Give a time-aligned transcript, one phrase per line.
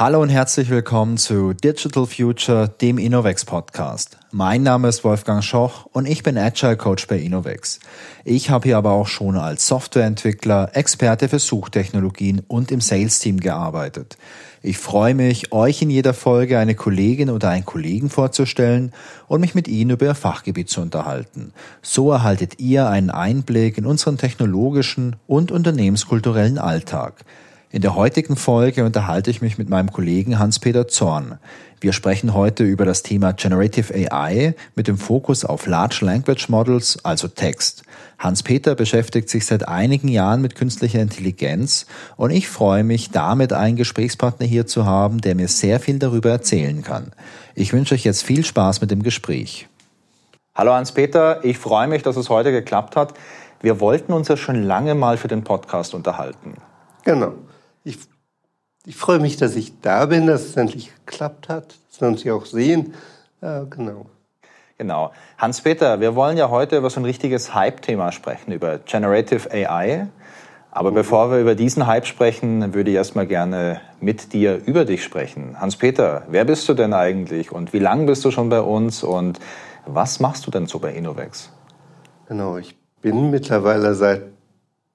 [0.00, 4.16] Hallo und herzlich willkommen zu Digital Future, dem Innovex Podcast.
[4.30, 7.80] Mein Name ist Wolfgang Schoch und ich bin Agile Coach bei Innovex.
[8.24, 13.40] Ich habe hier aber auch schon als Softwareentwickler, Experte für Suchtechnologien und im Sales Team
[13.40, 14.16] gearbeitet.
[14.62, 18.94] Ich freue mich, euch in jeder Folge eine Kollegin oder einen Kollegen vorzustellen
[19.28, 21.52] und mich mit ihnen über ihr Fachgebiet zu unterhalten.
[21.82, 27.22] So erhaltet ihr einen Einblick in unseren technologischen und unternehmenskulturellen Alltag.
[27.72, 31.38] In der heutigen Folge unterhalte ich mich mit meinem Kollegen Hans-Peter Zorn.
[31.80, 36.98] Wir sprechen heute über das Thema Generative AI mit dem Fokus auf Large Language Models,
[37.04, 37.84] also Text.
[38.18, 43.76] Hans-Peter beschäftigt sich seit einigen Jahren mit künstlicher Intelligenz und ich freue mich, damit einen
[43.76, 47.12] Gesprächspartner hier zu haben, der mir sehr viel darüber erzählen kann.
[47.54, 49.68] Ich wünsche euch jetzt viel Spaß mit dem Gespräch.
[50.56, 53.14] Hallo Hans-Peter, ich freue mich, dass es heute geklappt hat.
[53.60, 56.56] Wir wollten uns ja schon lange mal für den Podcast unterhalten.
[57.04, 57.34] Genau.
[57.84, 57.98] Ich,
[58.84, 62.22] ich freue mich, dass ich da bin, dass es endlich geklappt hat, dass wir uns
[62.22, 62.94] hier auch sehen.
[63.40, 64.06] Ja, genau.
[64.78, 65.12] Genau.
[65.36, 70.08] Hans-Peter, wir wollen ja heute über so ein richtiges Hype-Thema sprechen, über Generative AI.
[70.70, 70.94] Aber mhm.
[70.94, 75.60] bevor wir über diesen Hype sprechen, würde ich erstmal gerne mit dir über dich sprechen.
[75.60, 79.38] Hans-Peter, wer bist du denn eigentlich und wie lange bist du schon bei uns und
[79.84, 81.50] was machst du denn so bei Innovex?
[82.28, 84.22] Genau, ich bin mittlerweile seit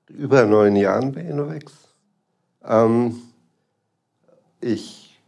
[0.07, 1.84] über neun Jahren bei Innovex
[2.67, 3.21] ähm,
[4.61, 5.19] ich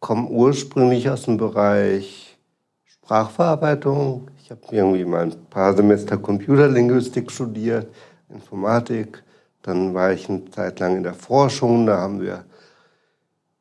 [0.00, 2.36] komme ursprünglich aus dem Bereich
[2.84, 4.30] Sprachverarbeitung.
[4.42, 7.88] Ich habe irgendwie mal ein paar Semester Computerlinguistik studiert,
[8.28, 9.22] Informatik.
[9.62, 11.86] Dann war ich eine Zeit lang in der Forschung.
[11.86, 12.44] Da haben wir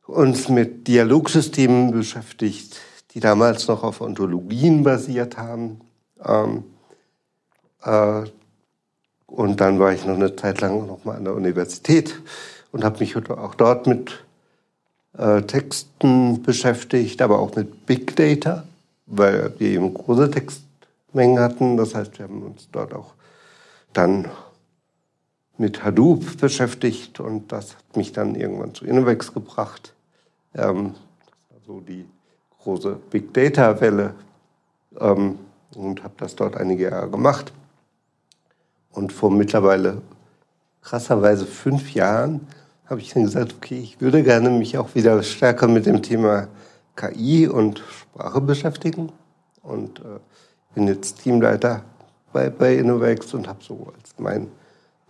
[0.05, 2.79] uns mit Dialogsystemen beschäftigt,
[3.11, 5.79] die damals noch auf Ontologien basiert haben.
[6.23, 6.65] Ähm,
[7.83, 8.23] äh,
[9.27, 12.21] und dann war ich noch eine Zeit lang noch mal an der Universität
[12.73, 14.25] und habe mich auch dort mit
[15.17, 18.65] äh, Texten beschäftigt, aber auch mit Big Data,
[19.05, 21.77] weil wir eben große Textmengen hatten.
[21.77, 23.13] Das heißt, wir haben uns dort auch
[23.93, 24.27] dann
[25.57, 29.93] mit Hadoop beschäftigt und das hat mich dann irgendwann zu Innovex gebracht.
[30.55, 32.05] Ähm, das war so die
[32.63, 34.15] große Big Data Welle
[34.99, 35.37] ähm,
[35.75, 37.53] und habe das dort einige Jahre gemacht.
[38.91, 40.01] Und vor mittlerweile
[40.81, 42.47] krasserweise fünf Jahren
[42.85, 46.47] habe ich dann gesagt, okay, ich würde gerne mich auch wieder stärker mit dem Thema
[46.95, 49.11] KI und Sprache beschäftigen.
[49.61, 50.19] Und äh,
[50.75, 51.83] bin jetzt Teamleiter
[52.31, 54.47] bei, bei Innovex und habe so als mein,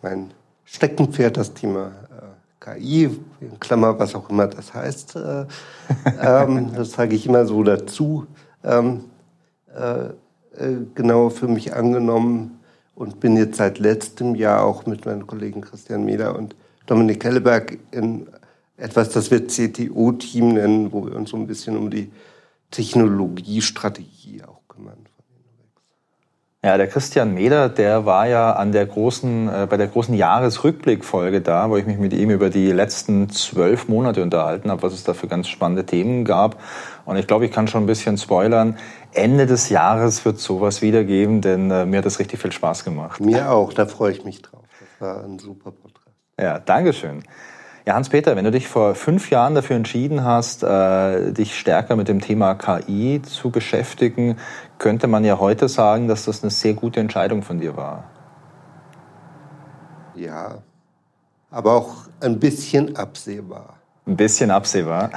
[0.02, 0.32] mein
[0.66, 3.10] Steckenpferd das Thema äh, KI,
[3.42, 5.16] in Klammer, was auch immer das heißt.
[5.16, 5.46] Äh,
[6.22, 8.28] ähm, das sage ich immer so dazu.
[8.64, 9.06] Ähm,
[9.76, 10.10] äh,
[10.58, 12.60] äh, genau für mich angenommen
[12.96, 16.56] und bin jetzt seit letztem Jahr auch mit meinem Kollegen Christian Meder und
[16.86, 18.28] Dominik Helleberg in
[18.78, 22.12] etwas, das wir CTO-Team nennen, wo wir uns so ein bisschen um die
[22.72, 24.98] Technologiestrategie auch kümmern.
[26.66, 31.42] Ja, der Christian Meder, der war ja an der großen, äh, bei der großen Jahresrückblickfolge
[31.42, 35.04] da, wo ich mich mit ihm über die letzten zwölf Monate unterhalten habe, was es
[35.04, 36.62] da für ganz spannende Themen gab.
[37.04, 38.78] Und ich glaube, ich kann schon ein bisschen spoilern.
[39.12, 42.86] Ende des Jahres wird sowas wieder geben, denn äh, mir hat das richtig viel Spaß
[42.86, 43.20] gemacht.
[43.20, 44.64] Mir auch, da freue ich mich drauf.
[44.80, 46.03] Das war ein super Podcast.
[46.40, 47.24] Ja, Dankeschön.
[47.86, 52.08] Ja, Hans-Peter, wenn du dich vor fünf Jahren dafür entschieden hast, äh, dich stärker mit
[52.08, 54.38] dem Thema KI zu beschäftigen,
[54.80, 58.06] könnte man ja heute sagen, dass das eine sehr gute Entscheidung von dir war.
[60.16, 60.60] Ja,
[61.52, 63.78] aber auch ein bisschen absehbar.
[64.08, 65.12] Ein bisschen absehbar.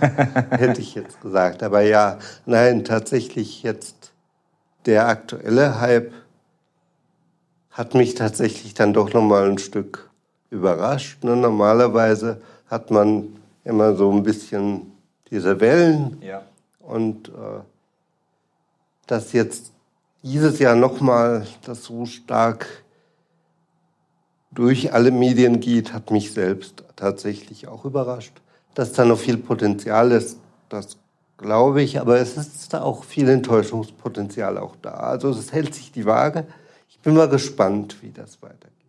[0.50, 1.62] Hätte ich jetzt gesagt.
[1.62, 4.12] Aber ja, nein, tatsächlich jetzt
[4.86, 6.12] der aktuelle Hype
[7.70, 10.11] hat mich tatsächlich dann doch noch mal ein Stück
[10.52, 11.24] überrascht.
[11.24, 11.34] Ne?
[11.34, 14.92] Normalerweise hat man immer so ein bisschen
[15.30, 16.18] diese Wellen.
[16.22, 16.42] Ja.
[16.78, 17.60] Und äh,
[19.06, 19.72] dass jetzt
[20.22, 22.66] dieses Jahr nochmal das so stark
[24.52, 28.34] durch alle Medien geht, hat mich selbst tatsächlich auch überrascht.
[28.74, 30.38] Dass da noch viel Potenzial ist,
[30.68, 30.98] das
[31.38, 34.92] glaube ich, aber es ist da auch viel Enttäuschungspotenzial auch da.
[34.92, 36.46] Also es hält sich die Waage.
[36.88, 38.81] Ich bin mal gespannt, wie das weitergeht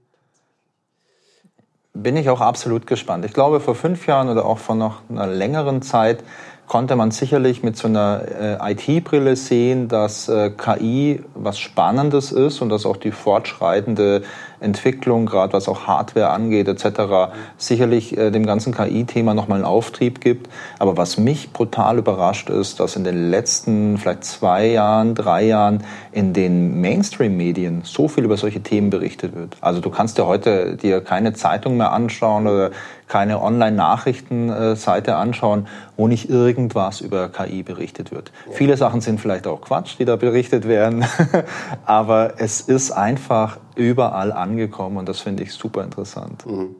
[1.93, 3.23] bin ich auch absolut gespannt.
[3.23, 6.23] Ich glaube, vor fünf Jahren oder auch vor noch einer längeren Zeit
[6.67, 12.61] konnte man sicherlich mit so einer äh, IT-Brille sehen, dass äh, KI was Spannendes ist
[12.61, 14.23] und dass auch die fortschreitende
[14.63, 20.21] Entwicklung, gerade was auch Hardware angeht etc., sicherlich äh, dem ganzen KI-Thema nochmal einen Auftrieb
[20.21, 20.49] gibt.
[20.79, 25.83] Aber was mich brutal überrascht ist, dass in den letzten vielleicht zwei Jahren, drei Jahren
[26.11, 29.57] in den Mainstream-Medien so viel über solche Themen berichtet wird.
[29.59, 32.71] Also du kannst dir heute dir keine Zeitung mehr anschauen oder
[33.13, 35.67] keine Online-Nachrichtenseite anschauen,
[35.97, 38.31] wo nicht irgendwas über KI berichtet wird.
[38.47, 38.53] Ja.
[38.53, 41.05] Viele Sachen sind vielleicht auch Quatsch, die da berichtet werden,
[41.85, 46.43] aber es ist einfach überall angekommen und das finde ich super interessant.
[46.47, 46.75] Mhm.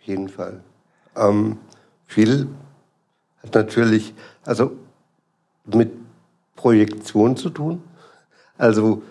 [0.00, 0.62] Auf jeden Fall.
[1.14, 1.58] Ähm,
[2.06, 2.48] viel
[3.42, 4.14] hat natürlich,
[4.46, 4.72] also
[5.66, 5.92] mit
[6.56, 7.82] Projektion zu tun.
[8.56, 9.02] Also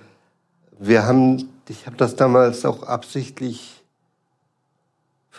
[0.80, 3.81] wir haben, ich habe das damals auch absichtlich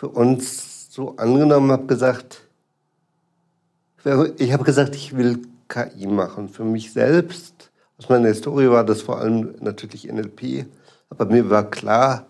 [0.03, 2.41] für uns so angenommen, habe gesagt,
[4.37, 6.49] ich habe gesagt, ich will KI machen.
[6.49, 10.65] Für mich selbst, aus meiner Historie war das vor allem natürlich NLP,
[11.09, 12.25] aber mir war klar,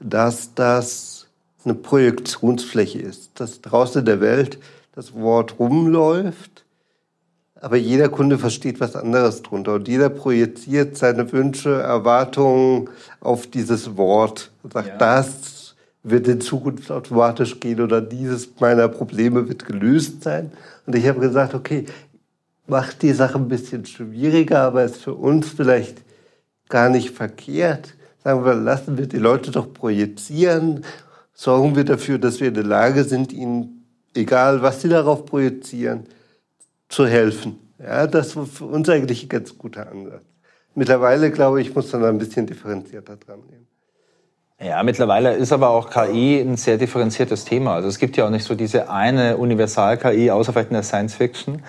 [0.00, 1.28] dass das
[1.64, 4.58] eine Projektionsfläche ist, dass draußen in der Welt
[4.96, 6.64] das Wort rumläuft,
[7.60, 12.90] aber jeder Kunde versteht was anderes drunter und jeder projiziert seine Wünsche, Erwartungen
[13.20, 14.96] auf dieses Wort und sagt, ja.
[14.96, 15.53] das
[16.04, 20.52] wird in Zukunft automatisch gehen oder dieses meiner Probleme wird gelöst sein.
[20.86, 21.86] Und ich habe gesagt, okay,
[22.66, 26.02] macht die Sache ein bisschen schwieriger, aber ist für uns vielleicht
[26.68, 27.94] gar nicht verkehrt.
[28.22, 30.84] Sagen wir, lassen wir die Leute doch projizieren,
[31.32, 33.84] sorgen wir dafür, dass wir in der Lage sind, ihnen
[34.14, 36.04] egal was sie darauf projizieren,
[36.88, 37.58] zu helfen.
[37.78, 40.22] Ja, das war für uns eigentlich ein ganz guter Ansatz.
[40.74, 43.63] Mittlerweile, glaube ich, muss man da ein bisschen differenzierter dran gehen.
[44.64, 47.74] Ja, mittlerweile ist aber auch KI ein sehr differenziertes Thema.
[47.74, 51.14] Also es gibt ja auch nicht so diese eine Universal-KI, außer vielleicht in der Science
[51.16, 51.62] Fiction,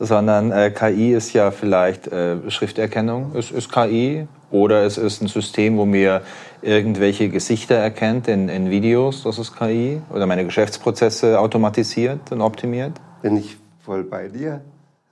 [0.00, 5.28] sondern äh, KI ist ja vielleicht äh, Schrifterkennung, ist, ist KI, oder es ist ein
[5.28, 6.22] System, wo mir
[6.60, 12.94] irgendwelche Gesichter erkennt in, in Videos, das ist KI, oder meine Geschäftsprozesse automatisiert und optimiert?
[13.22, 14.60] Bin ich voll bei dir.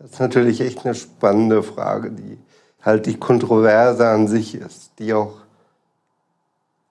[0.00, 2.36] Das ist natürlich echt eine spannende Frage, die
[2.82, 5.34] halt die Kontroverse an sich ist, die auch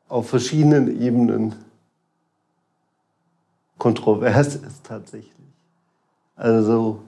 [0.09, 1.55] auf verschiedenen Ebenen
[3.77, 5.33] kontrovers ist tatsächlich.
[6.35, 7.01] Also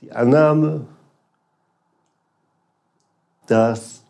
[0.00, 0.86] die Annahme,
[3.46, 4.02] dass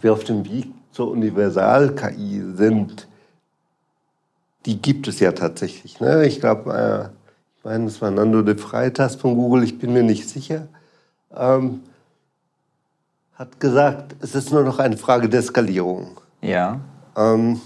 [0.00, 3.08] wir auf dem Weg zur Universal-KI sind,
[4.66, 6.00] die gibt es ja tatsächlich.
[6.00, 6.26] Ne?
[6.26, 7.08] Ich glaube, äh,
[7.58, 10.68] ich meine, es war Nando de Freitas von Google, ich bin mir nicht sicher,
[11.34, 11.80] ähm,
[13.34, 16.20] hat gesagt, es ist nur noch eine Frage der Skalierung.
[16.40, 16.80] Ja.
[17.16, 17.60] Ähm,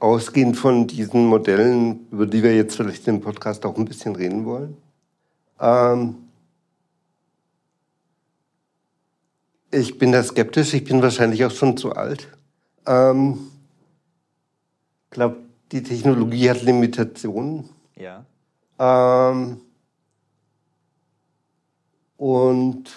[0.00, 4.44] ausgehend von diesen Modellen, über die wir jetzt vielleicht im Podcast auch ein bisschen reden
[4.44, 4.76] wollen,
[5.60, 6.28] ähm,
[9.70, 12.28] Ich bin da skeptisch, ich bin wahrscheinlich auch schon zu alt.
[12.86, 13.50] Ähm,
[15.04, 15.36] ich glaube,
[15.72, 17.68] die Technologie hat Limitationen.
[17.94, 18.24] Ja.
[18.78, 19.60] Ähm,
[22.18, 22.90] und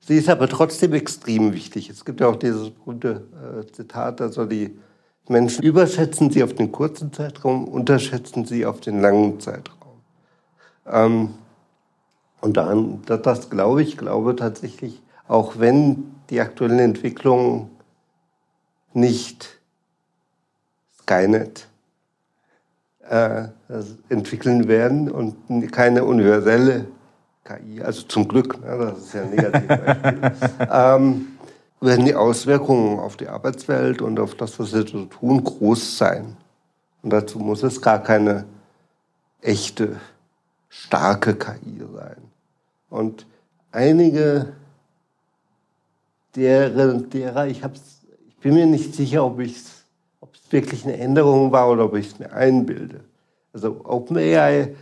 [0.00, 1.88] sie ist aber trotzdem extrem wichtig.
[1.88, 3.26] Es gibt ja auch dieses berühmte
[3.62, 4.76] äh, Zitat, also die
[5.28, 10.00] Menschen überschätzen sie auf den kurzen Zeitraum, unterschätzen sie auf den langen Zeitraum.
[10.86, 11.34] Ähm,
[12.40, 17.70] und daran, das, das glaube ich, glaube tatsächlich, auch wenn die aktuellen Entwicklungen
[18.92, 19.60] nicht
[21.00, 21.68] Skynet
[23.08, 23.44] äh,
[24.08, 26.86] entwickeln werden und keine universelle
[27.44, 30.32] KI, also zum Glück, ne, das ist ja ein Negativbeispiel,
[30.70, 31.28] ähm,
[31.80, 36.36] werden die Auswirkungen auf die Arbeitswelt und auf das, was wir so tun, groß sein.
[37.02, 38.44] Und dazu muss es gar keine
[39.40, 40.00] echte,
[40.68, 42.22] starke KI sein.
[42.88, 43.26] Und
[43.72, 44.52] einige
[46.36, 49.82] derer, derer ich, hab's, ich bin mir nicht sicher, ob es
[50.50, 53.00] wirklich eine Änderung war oder ob ich es mir einbilde.
[53.52, 54.74] Also OpenAI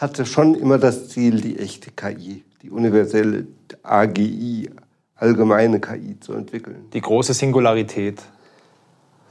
[0.00, 3.46] hatte schon immer das Ziel, die echte KI, die universelle
[3.82, 4.70] AGI,
[5.14, 6.86] allgemeine KI zu entwickeln.
[6.94, 8.22] Die große Singularität.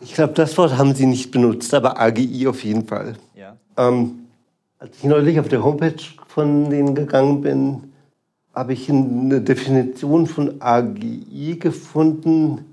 [0.01, 3.15] Ich glaube, das Wort haben sie nicht benutzt, aber AGI auf jeden Fall.
[3.35, 3.57] Ja.
[3.77, 4.27] Ähm,
[4.77, 7.91] als ich neulich auf der Homepage von denen gegangen bin,
[8.53, 12.65] habe ich eine Definition von AGI gefunden,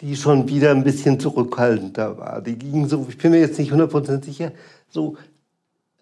[0.00, 2.42] die schon wieder ein bisschen zurückhaltender war.
[2.42, 4.52] Die ging so, ich bin mir jetzt nicht 100% sicher,
[4.88, 5.16] so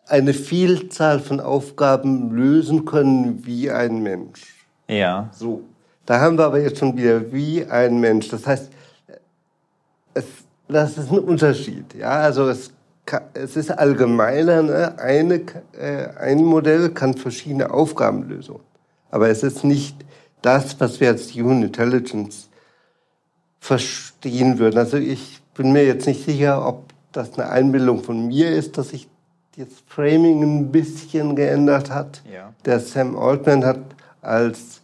[0.09, 4.43] eine Vielzahl von Aufgaben lösen können wie ein Mensch.
[4.89, 5.31] Ja.
[5.33, 5.63] So.
[6.05, 8.29] Da haben wir aber jetzt schon wieder wie ein Mensch.
[8.29, 8.71] Das heißt,
[10.15, 10.25] es,
[10.69, 11.95] das ist ein Unterschied.
[11.95, 12.71] Ja, also es,
[13.35, 14.63] es ist allgemeiner.
[14.63, 14.99] Ne?
[14.99, 18.57] Eine, äh, ein Modell kann verschiedene Aufgaben lösen.
[19.11, 19.97] Aber es ist nicht
[20.43, 22.49] das, was wir als Human Intelligence
[23.59, 24.79] verstehen würden.
[24.79, 28.91] Also ich bin mir jetzt nicht sicher, ob das eine Einbildung von mir ist, dass
[28.91, 29.09] sich
[29.57, 32.23] das Framing ein bisschen geändert hat.
[32.33, 32.53] Ja.
[32.65, 33.81] Der Sam Altman hat
[34.21, 34.81] als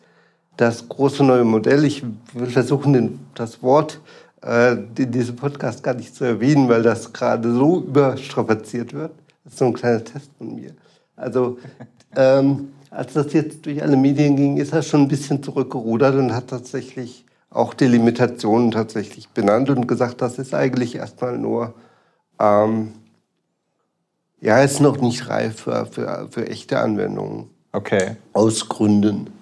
[0.57, 2.03] das große neue Modell, ich
[2.33, 4.01] will versuchen, den, das Wort
[4.45, 9.13] äh, in diesem Podcast gar nicht zu erwähnen, weil das gerade so überstrapaziert wird.
[9.45, 10.73] Das ist so ein kleiner Test von mir.
[11.17, 11.59] Also,
[12.17, 16.35] ähm, als das jetzt durch alle Medien ging, ist er schon ein bisschen zurückgerudert und
[16.35, 21.75] hat tatsächlich auch die Limitationen tatsächlich benannt und gesagt, das ist eigentlich erstmal nur,
[22.39, 22.93] ähm,
[24.43, 27.49] ja, ist noch nicht reif für, für, für echte Anwendungen.
[27.73, 28.17] Okay.
[28.33, 29.33] Aus Gründen.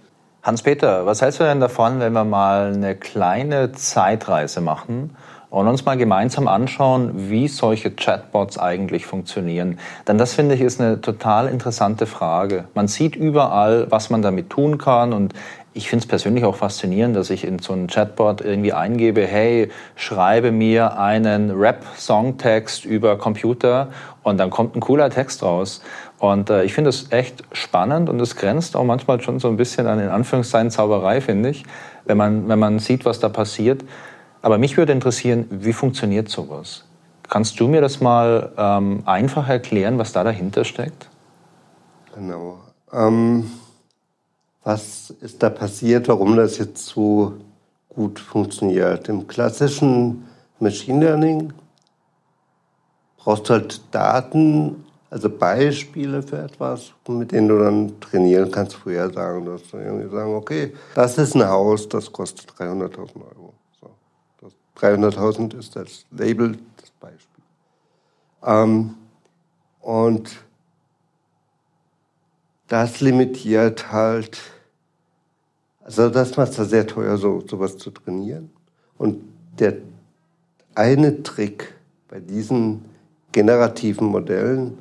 [0.42, 5.16] Hans-Peter, was hältst du denn davon, wenn wir mal eine kleine Zeitreise machen
[5.48, 9.78] und uns mal gemeinsam anschauen, wie solche Chatbots eigentlich funktionieren?
[10.06, 12.64] Denn das finde ich ist eine total interessante Frage.
[12.74, 15.32] Man sieht überall, was man damit tun kann und
[15.72, 19.70] ich finde es persönlich auch faszinierend, dass ich in so einen Chatbot irgendwie eingebe, hey,
[19.94, 23.88] schreibe mir einen Rap-Songtext über Computer
[24.24, 25.80] und dann kommt ein cooler Text raus.
[26.18, 29.56] Und äh, ich finde es echt spannend und es grenzt auch manchmal schon so ein
[29.56, 31.64] bisschen an in Anführungszeichen Zauberei, finde ich,
[32.04, 33.84] wenn man, wenn man sieht, was da passiert.
[34.42, 36.84] Aber mich würde interessieren, wie funktioniert sowas?
[37.28, 41.08] Kannst du mir das mal ähm, einfach erklären, was da dahinter steckt?
[42.16, 42.58] Genau.
[42.92, 43.44] Ähm
[44.70, 47.34] was ist da passiert, warum das jetzt so
[47.88, 49.08] gut funktioniert.
[49.08, 50.28] Im klassischen
[50.60, 51.52] Machine Learning
[53.16, 59.10] brauchst du halt Daten, also Beispiele für etwas, mit denen du dann trainieren kannst, vorher
[59.10, 63.52] sagen, dass du irgendwie sagen, okay, das ist ein Haus, das kostet 300.000 Euro.
[63.80, 63.90] So.
[64.78, 67.44] 300.000 ist das Label, das Beispiel.
[68.44, 68.94] Ähm,
[69.80, 70.30] und
[72.68, 74.38] das limitiert halt,
[75.98, 78.50] also das macht es sehr teuer, so sowas zu trainieren.
[78.96, 79.22] Und
[79.58, 79.76] der
[80.74, 81.74] eine Trick
[82.08, 82.84] bei diesen
[83.32, 84.78] generativen Modellen,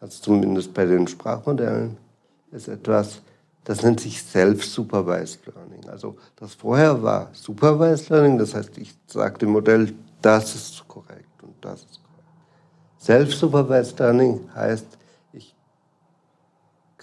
[0.00, 1.96] also zumindest bei den Sprachmodellen,
[2.52, 3.22] ist etwas,
[3.64, 5.88] das nennt sich Self-Supervised Learning.
[5.88, 11.42] Also das vorher war Supervised Learning, das heißt, ich sage dem Modell, das ist korrekt
[11.42, 13.00] und das ist korrekt.
[13.00, 14.96] Self-Supervised Learning heißt,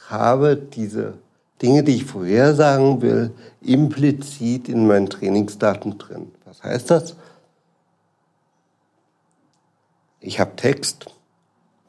[0.10, 1.14] habe diese
[1.62, 3.31] Dinge, die ich vorhersagen will,
[3.62, 6.31] implizit in meinen Trainingsdaten drin.
[6.45, 7.15] Was heißt das?
[10.19, 11.07] Ich habe Text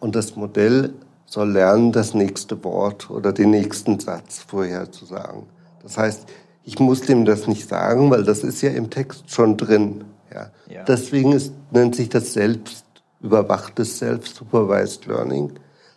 [0.00, 0.92] und das Modell
[1.26, 5.44] soll lernen, das nächste Wort oder den nächsten Satz vorherzusagen.
[5.82, 6.26] Das heißt,
[6.64, 10.04] ich muss dem das nicht sagen, weil das ist ja im Text schon drin.
[10.32, 10.50] Ja.
[10.68, 10.84] ja.
[10.84, 12.84] Deswegen ist, nennt sich das selbst
[13.20, 15.52] überwachtes Self-Supervised Learning.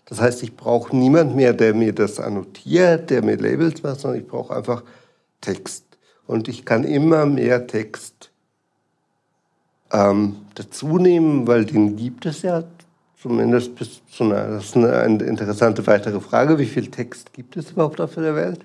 [0.10, 4.22] Das heißt, ich brauche niemand mehr, der mir das annotiert, der mir Labels macht, sondern
[4.22, 4.84] ich brauche einfach
[5.42, 5.84] Text.
[6.26, 8.32] Und ich kann immer mehr Text
[9.92, 12.64] ähm, dazu nehmen, weil den gibt es ja
[13.22, 17.58] zumindest bis zu einer, das ist eine, eine interessante weitere Frage, wie viel Text gibt
[17.58, 18.62] es überhaupt auf der Welt?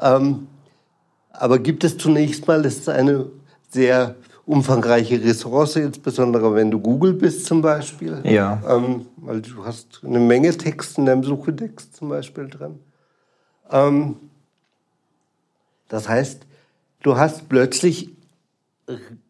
[0.00, 0.48] Ähm,
[1.30, 3.26] aber gibt es zunächst mal, das ist eine
[3.70, 4.14] sehr
[4.46, 8.20] umfangreiche Ressource, insbesondere wenn du Google bist zum Beispiel.
[8.24, 8.62] Ja.
[8.68, 12.78] Ähm, weil du hast eine Menge Text in deinem Suchetext zum Beispiel drin.
[13.70, 14.16] Ähm,
[15.88, 16.42] das heißt,
[17.02, 18.10] du hast plötzlich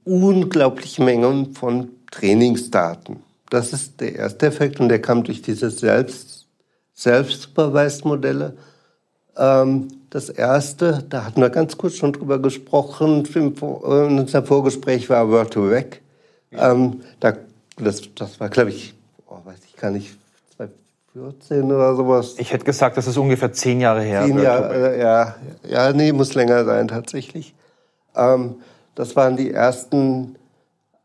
[0.05, 3.23] unglaubliche Mengen von Trainingsdaten.
[3.51, 6.47] Das ist der erste Effekt und der kam durch diese Selbst,
[6.95, 8.57] Selbstsupervised-Modelle.
[9.37, 15.29] Ähm, das erste, da hatten wir ganz kurz schon drüber gesprochen, in unserem Vorgespräch war
[15.29, 16.03] Word to Weg.
[16.51, 16.73] Ja.
[16.73, 17.37] Ähm, da,
[17.77, 18.95] das, das war, glaube ich,
[19.27, 20.17] oh, weiß ich gar nicht,
[20.57, 22.37] 2014 oder sowas.
[22.38, 24.25] Ich hätte gesagt, das ist ungefähr zehn Jahre her.
[24.25, 25.35] Zehn Jahre, äh, ja,
[25.69, 27.55] ja, nee, muss länger sein tatsächlich.
[28.17, 28.57] Ähm,
[28.95, 30.37] das waren die ersten,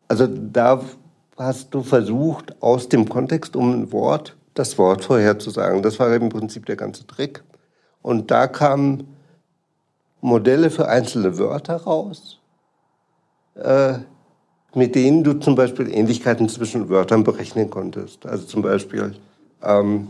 [0.08, 0.82] also da
[1.38, 5.82] hast du versucht, aus dem Kontext um ein Wort das Wort vorherzusagen.
[5.82, 7.44] Das war im Prinzip der ganze Trick.
[8.02, 9.18] Und da kamen
[10.22, 12.40] Modelle für einzelne Wörter raus,
[13.56, 14.00] äh,
[14.76, 18.26] mit denen du zum Beispiel Ähnlichkeiten zwischen Wörtern berechnen konntest.
[18.26, 19.16] Also zum Beispiel,
[19.64, 20.10] ähm,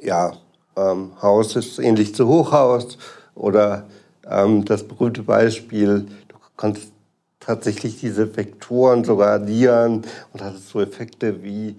[0.00, 0.32] ja,
[0.76, 2.98] ähm, Haus ist ähnlich zu Hochhaus
[3.34, 3.86] oder
[4.28, 6.92] ähm, das berühmte Beispiel, du kannst
[7.40, 10.02] tatsächlich diese Vektoren sogar addieren
[10.32, 11.76] und hattest so Effekte wie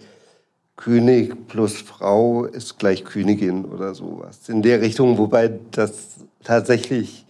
[0.75, 4.49] König plus Frau ist gleich Königin oder sowas.
[4.49, 5.93] In der Richtung, wobei das
[6.43, 7.25] tatsächlich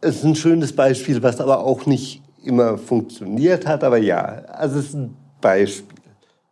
[0.00, 4.86] ist ein schönes Beispiel, was aber auch nicht immer funktioniert hat, aber ja, also es
[4.86, 5.96] ist ein Beispiel.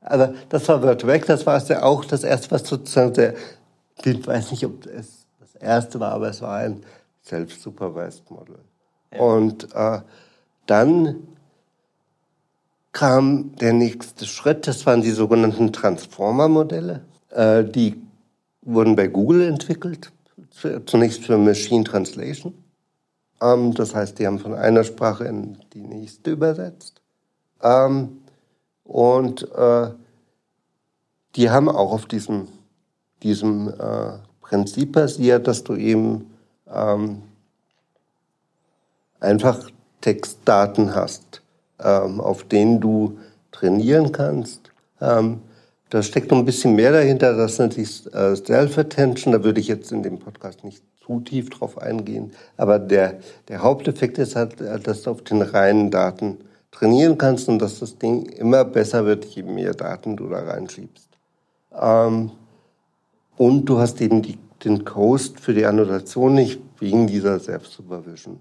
[0.00, 3.34] Also das war Word Weg, das war es ja auch das erste, was sozusagen der,
[4.04, 6.82] ich weiß nicht, ob es das erste war, aber es war ein
[7.24, 8.58] Self-Supervised Model.
[9.12, 9.20] Ja.
[9.20, 10.00] Und äh,
[10.66, 11.16] dann
[12.92, 17.02] kam der nächste Schritt, das waren die sogenannten Transformer-Modelle.
[17.30, 18.00] Äh, die
[18.62, 20.12] wurden bei Google entwickelt,
[20.86, 22.54] zunächst für Machine Translation.
[23.44, 27.02] Ähm, das heißt, die haben von einer Sprache in die nächste übersetzt.
[27.62, 28.20] Ähm,
[28.84, 29.90] und äh,
[31.36, 32.48] die haben auch auf diesem,
[33.22, 36.34] diesem äh, Prinzip basiert, dass du eben
[36.72, 37.22] ähm,
[39.20, 39.70] einfach
[40.00, 41.40] Textdaten hast,
[41.78, 43.18] auf denen du
[43.52, 44.70] trainieren kannst.
[44.98, 49.32] Da steckt noch ein bisschen mehr dahinter, das nennt sich äh, Self-Attention.
[49.32, 52.32] Da würde ich jetzt in dem Podcast nicht zu tief drauf eingehen.
[52.56, 53.18] Aber der,
[53.48, 56.38] der Haupteffekt ist halt, dass du auf den reinen Daten
[56.70, 61.08] trainieren kannst und dass das Ding immer besser wird, je mehr Daten du da reinschiebst.
[61.78, 62.30] Ähm,
[63.36, 68.38] und du hast eben die, den Coast für die Annotation nicht wegen dieser Self-Supervision.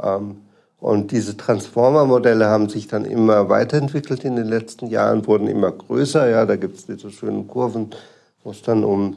[0.00, 0.36] Ähm,
[0.78, 6.28] und diese Transformer-Modelle haben sich dann immer weiterentwickelt in den letzten Jahren, wurden immer größer.
[6.28, 7.90] Ja, da gibt es diese schönen Kurven,
[8.42, 9.16] wo es dann um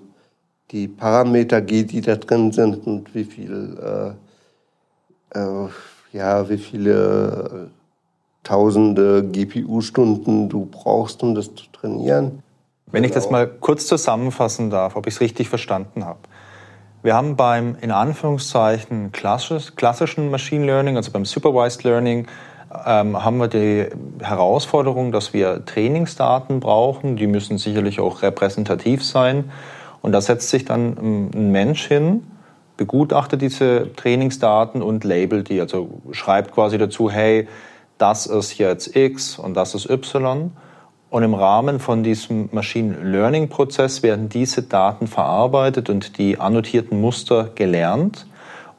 [0.71, 4.15] die Parameter geht, die da drin sind und wie viel,
[5.33, 5.69] äh, äh,
[6.13, 7.69] ja, wie viele
[8.43, 12.43] tausende GPU-Stunden du brauchst, um das zu trainieren.
[12.89, 13.39] Wenn ich das genau.
[13.39, 16.19] mal kurz zusammenfassen darf, ob ich es richtig verstanden habe.
[17.03, 22.27] Wir haben beim in Anführungszeichen klassisch, klassischen Machine Learning, also beim Supervised Learning,
[22.85, 23.87] ähm, haben wir die
[24.21, 27.15] Herausforderung, dass wir Trainingsdaten brauchen.
[27.15, 29.51] Die müssen sicherlich auch repräsentativ sein.
[30.07, 32.23] Und da setzt sich dann ein Mensch hin,
[32.77, 35.59] begutachtet diese Trainingsdaten und labelt die.
[35.59, 37.49] Also schreibt quasi dazu, hey,
[37.97, 40.51] das ist jetzt X und das ist Y.
[41.09, 47.01] Und im Rahmen von diesem Machine Learning Prozess werden diese Daten verarbeitet und die annotierten
[47.01, 48.27] Muster gelernt.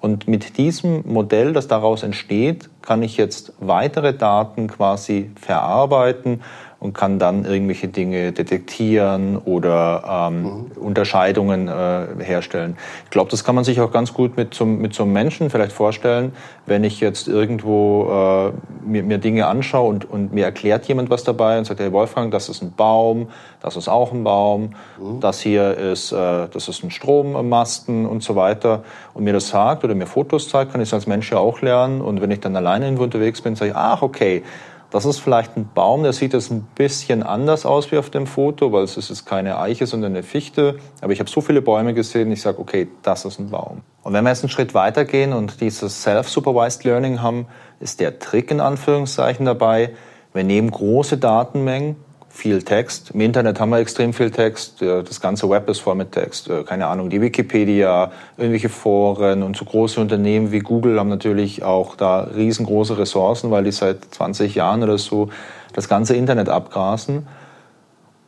[0.01, 6.41] Und mit diesem Modell, das daraus entsteht, kann ich jetzt weitere Daten quasi verarbeiten
[6.81, 10.67] und kann dann irgendwelche Dinge detektieren oder ähm, mhm.
[10.77, 12.77] Unterscheidungen äh, herstellen.
[13.05, 15.51] Ich glaube, das kann man sich auch ganz gut mit so, mit so einem Menschen
[15.51, 16.33] vielleicht vorstellen,
[16.67, 21.25] wenn ich jetzt irgendwo äh, mir, mir Dinge anschaue und, und mir erklärt jemand was
[21.25, 23.29] dabei und sagt, hey Wolfgang, das ist ein Baum,
[23.61, 25.19] das ist auch ein Baum, mhm.
[25.19, 29.83] das hier ist, äh, das ist ein Strommasten und so weiter und mir das sagt
[29.83, 32.39] oder mir Fotos zeigt, kann ich es als Mensch ja auch lernen und wenn ich
[32.39, 34.45] dann alleine irgendwo unterwegs bin, sage ich, ach okay,
[34.91, 38.27] das ist vielleicht ein Baum, der sieht jetzt ein bisschen anders aus wie auf dem
[38.27, 40.79] Foto, weil es ist keine Eiche, sondern eine Fichte.
[41.03, 43.83] Aber ich habe so viele Bäume gesehen, ich sage, okay, das ist ein Baum.
[44.03, 47.47] Und wenn wir jetzt einen Schritt weitergehen und dieses Self-Supervised Learning haben,
[47.81, 49.91] ist der Trick in Anführungszeichen dabei.
[50.33, 51.97] Wir nehmen große Datenmengen,
[52.39, 53.11] viel Text.
[53.11, 54.81] Im Internet haben wir extrem viel Text.
[54.81, 56.49] Das ganze Web ist voll mit Text.
[56.49, 61.65] Äh, keine Ahnung, die Wikipedia, irgendwelche Foren und so große Unternehmen wie Google haben natürlich
[61.65, 65.31] auch da riesengroße Ressourcen, weil die seit 20 Jahren oder so
[65.73, 67.27] das ganze Internet abgrasen.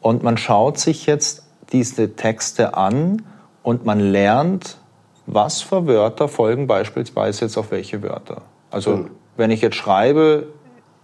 [0.00, 3.22] Und man schaut sich jetzt diese Texte an
[3.62, 4.78] und man lernt,
[5.26, 8.42] was für Wörter folgen beispielsweise jetzt auf welche Wörter.
[8.72, 9.10] Also mhm.
[9.36, 10.48] wenn ich jetzt schreibe,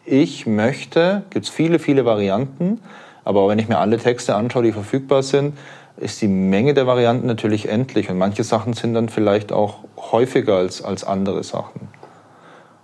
[0.06, 2.80] ich möchte, gibt es viele, viele Varianten,
[3.24, 5.58] aber wenn ich mir alle Texte anschaue, die verfügbar sind,
[5.96, 10.56] ist die Menge der Varianten natürlich endlich und manche Sachen sind dann vielleicht auch häufiger
[10.56, 11.88] als, als andere Sachen.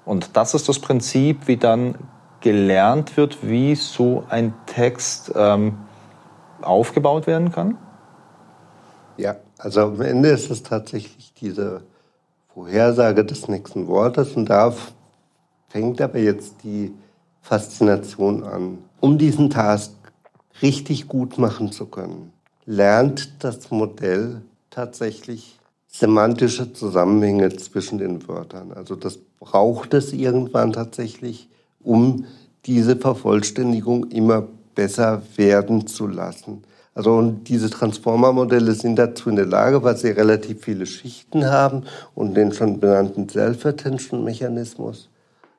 [0.05, 1.95] Und das ist das Prinzip, wie dann
[2.41, 5.79] gelernt wird, wie so ein Text ähm,
[6.61, 7.79] aufgebaut werden kann?
[9.17, 11.83] Ja, also am Ende ist es tatsächlich diese
[12.53, 14.75] Vorhersage des nächsten Wortes und da
[15.69, 16.93] fängt aber jetzt die
[17.43, 18.79] Faszination an.
[19.01, 19.93] Um diesen Task
[20.63, 22.33] richtig gut machen zu können,
[22.65, 28.73] lernt das Modell tatsächlich semantische Zusammenhänge zwischen den Wörtern.
[28.73, 31.51] Also das braucht es irgendwann tatsächlich,
[31.81, 32.25] um
[32.65, 36.63] diese Vervollständigung immer besser werden zu lassen.
[36.95, 41.85] Also und diese Transformer-Modelle sind dazu in der Lage, weil sie relativ viele Schichten haben
[42.15, 45.09] und den schon benannten Self-Attention-Mechanismus,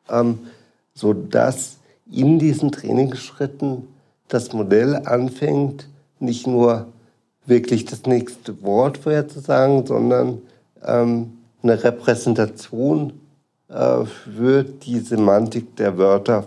[0.10, 0.40] ähm,
[0.94, 1.78] so dass
[2.10, 3.88] in diesen Trainingsschritten
[4.28, 5.88] das Modell anfängt,
[6.20, 6.88] nicht nur
[7.46, 10.42] wirklich das nächste Wort vorherzusagen, sondern
[10.84, 13.14] ähm, eine Repräsentation
[13.70, 16.46] äh, für die Semantik der Wörter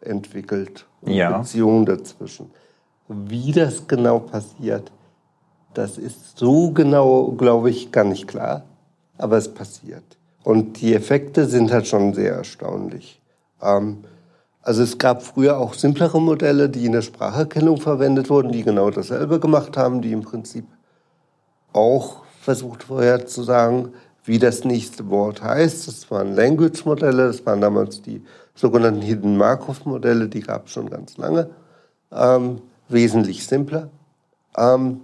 [0.00, 1.38] entwickelt und ja.
[1.38, 2.50] Beziehungen dazwischen.
[3.08, 4.90] Wie das genau passiert,
[5.74, 8.64] das ist so genau, glaube ich, gar nicht klar,
[9.18, 10.04] aber es passiert.
[10.42, 13.20] Und die Effekte sind halt schon sehr erstaunlich.
[13.62, 14.04] Ähm,
[14.62, 18.90] also es gab früher auch simplere Modelle, die in der Spracherkennung verwendet wurden, die genau
[18.90, 20.66] dasselbe gemacht haben, die im Prinzip
[21.72, 23.92] auch versucht vorher zu sagen,
[24.24, 25.86] wie das nächste Wort heißt.
[25.86, 28.22] Das waren Language-Modelle, das waren damals die
[28.56, 31.50] sogenannten Hidden Markov-Modelle, die gab es schon ganz lange,
[32.10, 33.88] ähm, wesentlich simpler.
[34.56, 35.02] Ähm,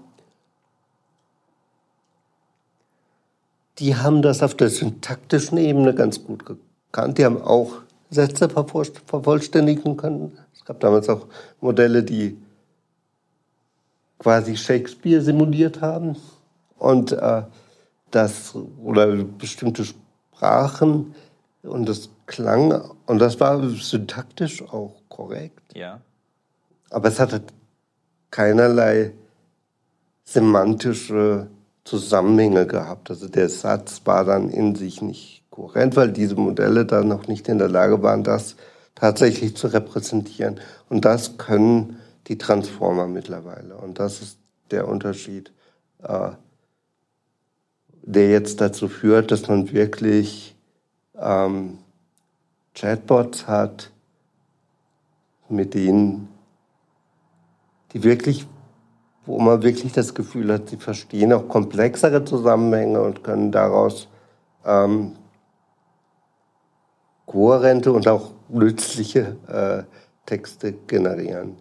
[3.79, 7.19] die haben das auf der syntaktischen Ebene ganz gut gekannt.
[7.19, 10.38] Die haben auch Sätze vervollständigen können.
[10.55, 11.27] Es gab damals auch
[11.61, 12.37] Modelle, die
[14.18, 16.16] quasi Shakespeare simuliert haben
[16.79, 17.42] und äh,
[18.11, 21.14] das oder bestimmte Sprachen
[21.62, 25.75] und das klang und das war syntaktisch auch korrekt.
[25.75, 26.01] Ja.
[26.90, 27.42] Aber es hatte
[28.31, 29.12] keinerlei
[30.25, 31.48] semantische
[31.85, 33.11] Zusammenhänge gehabt.
[33.11, 37.49] Also der Satz war dann in sich nicht kohärent, weil diese Modelle dann noch nicht
[37.49, 38.57] in der Lage waren, das
[38.97, 40.59] tatsächlich zu repräsentieren.
[40.88, 43.77] Und das können die Transformer mittlerweile.
[43.77, 44.38] Und das ist
[44.73, 45.53] der Unterschied,
[46.03, 46.31] äh,
[48.03, 50.57] der jetzt dazu führt, dass man wirklich
[51.17, 51.79] ähm,
[52.75, 53.91] Chatbots hat,
[55.49, 56.29] mit denen,
[57.93, 58.47] die wirklich
[59.25, 64.09] wo man wirklich das Gefühl hat, sie verstehen auch komplexere Zusammenhänge und können daraus
[64.65, 65.12] ähm,
[67.33, 69.83] kohärente und auch nützliche äh,
[70.27, 71.57] Texte generieren.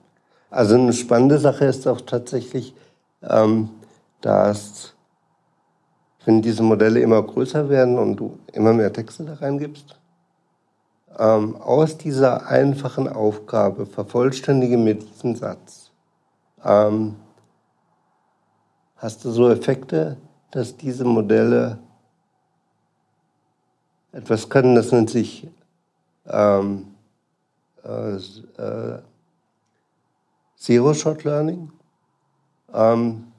[0.50, 2.76] Also eine spannende Sache ist auch tatsächlich,
[3.24, 3.70] ähm,
[4.20, 4.94] dass
[6.26, 9.98] wenn diese Modelle immer größer werden und du immer mehr Texte da reingibst,
[11.18, 15.92] ähm, aus dieser einfachen Aufgabe vervollständige mir diesen Satz.
[16.64, 17.16] Ähm,
[19.02, 20.16] Hast du so Effekte,
[20.52, 21.80] dass diese Modelle
[24.12, 25.48] etwas können, das nennt sich
[26.32, 26.88] ähm,
[27.84, 29.00] äh, äh,
[30.58, 31.72] Zero-Shot Learning?
[32.74, 33.32] Ähm,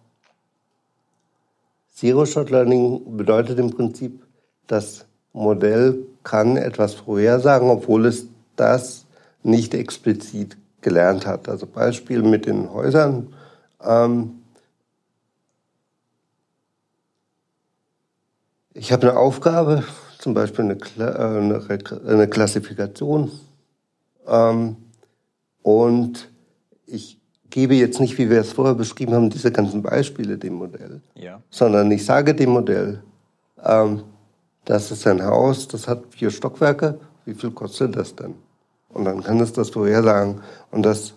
[1.94, 4.24] Zero-Shot Learning bedeutet im Prinzip,
[4.66, 8.26] das Modell kann etwas vorhersagen, obwohl es
[8.57, 9.07] das
[9.42, 11.48] nicht explizit gelernt hat.
[11.48, 13.33] Also Beispiel mit den Häusern.
[13.81, 14.42] Ähm,
[18.74, 19.85] Ich habe eine Aufgabe,
[20.22, 21.61] zum Beispiel eine, Kla äh, eine,
[22.06, 23.30] eine Klassifikation.
[24.26, 24.76] Ähm,
[25.62, 26.30] und
[26.87, 27.18] ich
[27.50, 31.42] gebe jetzt nicht, wie wir es vorher beschrieben haben, diese ganzen Beispiele dem Modell, ja.
[31.50, 33.02] sondern ich sage dem Modell,
[33.64, 34.04] ähm,
[34.64, 38.35] das ist ein Haus, das hat vier Stockwerke, wie viel kostet das denn?
[38.90, 40.40] Und dann kann es das vorhersagen.
[40.70, 41.14] Und das,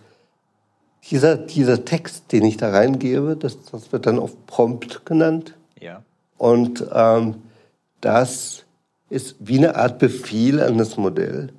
[1.11, 5.55] dieser, dieser Text, den ich da reingebe, das, das wird dann oft Prompt genannt.
[5.79, 6.01] Ja.
[6.37, 7.35] Und ähm,
[8.01, 8.64] das
[9.09, 11.53] ist wie eine Art Befehl an das Modell,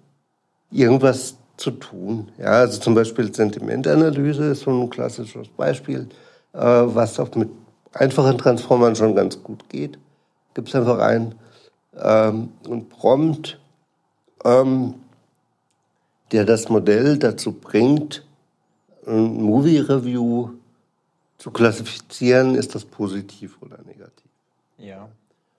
[0.70, 2.28] irgendwas zu tun.
[2.38, 6.08] Ja, also zum Beispiel Sentimentanalyse ist so ein klassisches Beispiel,
[6.52, 7.50] äh, was auch mit
[7.92, 9.98] einfachen Transformern schon ganz gut geht.
[10.54, 11.34] Gibt es einfach ein
[11.96, 13.58] ähm, und Prompt,
[14.44, 14.94] ähm,
[16.32, 18.26] der das Modell dazu bringt,
[19.06, 20.50] ein Movie-Review
[21.38, 24.30] zu klassifizieren, ist das positiv oder negativ.
[24.78, 25.08] Ja.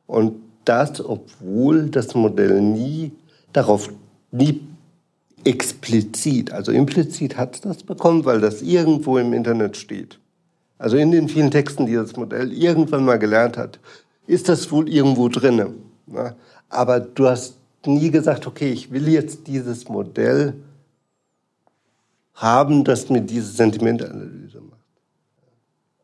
[0.06, 3.12] Und das, obwohl das Modell nie
[3.54, 3.90] darauf,
[4.32, 4.62] nie
[5.44, 10.20] explizit, also implizit hat es das bekommen, weil das irgendwo im Internet steht.
[10.78, 13.80] Also in den vielen Texten, die das Modell irgendwann mal gelernt hat,
[14.28, 15.74] ist das wohl irgendwo drinne.
[16.06, 16.36] Ne?
[16.70, 20.54] Aber du hast nie gesagt, okay, ich will jetzt dieses Modell
[22.34, 24.78] haben, das mir diese Sentimentanalyse macht.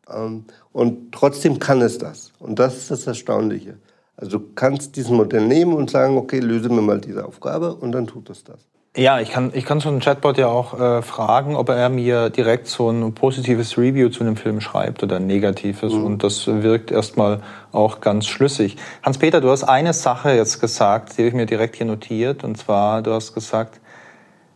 [0.10, 2.32] Ähm, und trotzdem kann es das.
[2.39, 3.78] Und das ist das Erstaunliche.
[4.15, 7.91] Also du kannst dieses Modell nehmen und sagen, okay, löse mir mal diese Aufgabe und
[7.91, 8.60] dann tut es das.
[8.95, 12.30] Ja, ich kann, ich kann so einen Chatbot ja auch äh, fragen, ob er mir
[12.30, 15.93] direkt so ein positives Review zu einem Film schreibt oder ein negatives.
[15.93, 16.06] Mhm.
[16.06, 18.78] Und das wirkt erstmal auch ganz schlüssig.
[19.02, 22.43] Hans-Peter, du hast eine Sache jetzt gesagt, die habe ich mir direkt hier notiert.
[22.43, 23.80] Und zwar, du hast gesagt,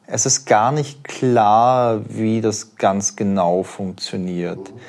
[0.06, 4.72] es ist gar nicht klar, wie das ganz genau funktioniert.
[4.72, 4.80] Mhm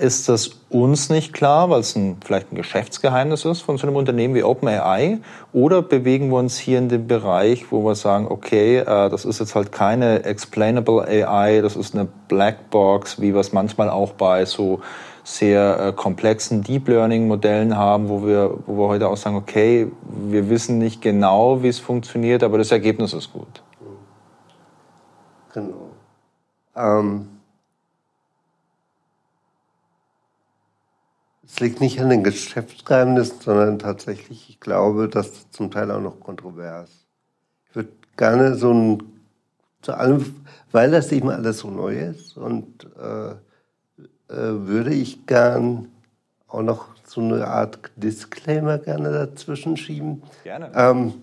[0.00, 3.96] ist das uns nicht klar, weil es ein, vielleicht ein Geschäftsgeheimnis ist von so einem
[3.96, 5.18] Unternehmen wie OpenAI?
[5.52, 9.40] Oder bewegen wir uns hier in dem Bereich, wo wir sagen, okay, äh, das ist
[9.40, 14.44] jetzt halt keine explainable AI, das ist eine Blackbox, wie wir es manchmal auch bei
[14.44, 14.80] so
[15.22, 19.90] sehr äh, komplexen Deep Learning Modellen haben, wo wir, wo wir heute auch sagen, okay,
[20.02, 23.62] wir wissen nicht genau, wie es funktioniert, aber das Ergebnis ist gut.
[25.52, 25.90] Genau.
[26.74, 27.39] Ähm
[31.52, 36.00] Es liegt nicht an den Geschäftsgeheimnissen, sondern tatsächlich, ich glaube, das ist zum Teil auch
[36.00, 37.06] noch kontrovers.
[37.68, 39.02] Ich würde gerne so ein,
[39.82, 40.36] zu allem,
[40.70, 43.34] weil das eben alles so neu ist und äh, äh,
[44.28, 45.88] würde ich gern
[46.46, 50.22] auch noch so eine Art Disclaimer gerne dazwischen schieben.
[50.44, 50.70] Gerne.
[50.74, 51.14] Ähm,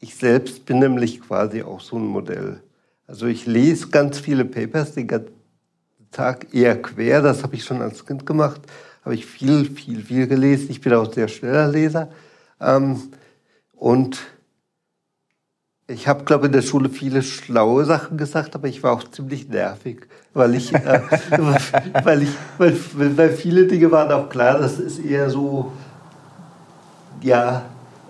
[0.00, 2.60] ich selbst bin nämlich quasi auch so ein Modell.
[3.06, 5.30] Also ich lese ganz viele Papers den ganzen
[6.10, 8.60] Tag eher quer, das habe ich schon als Kind gemacht
[9.06, 10.66] habe ich viel, viel, viel gelesen.
[10.68, 12.08] Ich bin auch sehr schneller Leser.
[12.60, 13.04] Ähm,
[13.72, 14.18] und
[15.86, 19.04] ich habe, glaube ich, in der Schule viele schlaue Sachen gesagt, aber ich war auch
[19.04, 21.02] ziemlich nervig, weil ich, äh,
[22.02, 22.76] weil ich, weil,
[23.16, 25.70] weil viele Dinge waren auch klar, das ist eher so,
[27.22, 27.64] ja,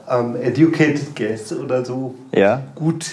[0.07, 2.63] um, ähm, educated guess oder so ja.
[2.75, 3.11] gut,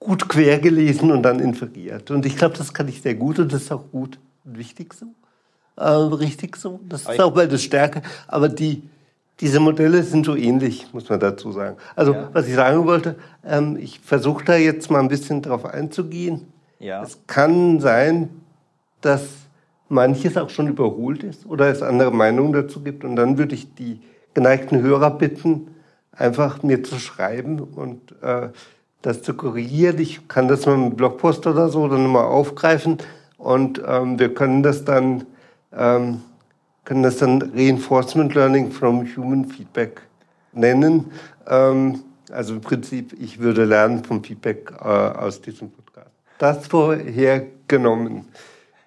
[0.00, 2.10] gut quer gelesen und dann inferiert.
[2.10, 4.94] Und ich glaube, das kann ich sehr gut und das ist auch gut und wichtig
[4.94, 5.08] so,
[5.76, 6.80] äh, richtig so.
[6.88, 8.02] Das ist auch meine Stärke.
[8.28, 8.82] Aber die
[9.42, 11.76] diese Modelle sind so ähnlich, muss man dazu sagen.
[11.96, 12.28] Also, ja.
[12.32, 16.46] was ich sagen wollte, ähm, ich versuche da jetzt mal ein bisschen drauf einzugehen.
[16.78, 17.02] Ja.
[17.02, 18.28] Es kann sein,
[19.00, 19.22] dass
[19.88, 23.04] manches auch schon überholt ist oder es andere Meinungen dazu gibt.
[23.04, 24.00] Und dann würde ich die
[24.32, 25.74] geneigten Hörer bitten,
[26.12, 28.50] einfach mir zu schreiben und äh,
[29.02, 29.98] das zu korrigieren.
[29.98, 32.98] Ich kann das mit einem Blogpost oder so dann mal aufgreifen
[33.38, 35.26] und ähm, wir können das dann
[35.76, 36.22] ähm,
[36.84, 40.02] können das dann Reinforcement Learning from Human Feedback
[40.52, 41.10] nennen.
[41.48, 46.10] Ähm, also im Prinzip, ich würde lernen vom Feedback äh, aus diesem Podcast.
[46.38, 48.26] Das vorher genommen.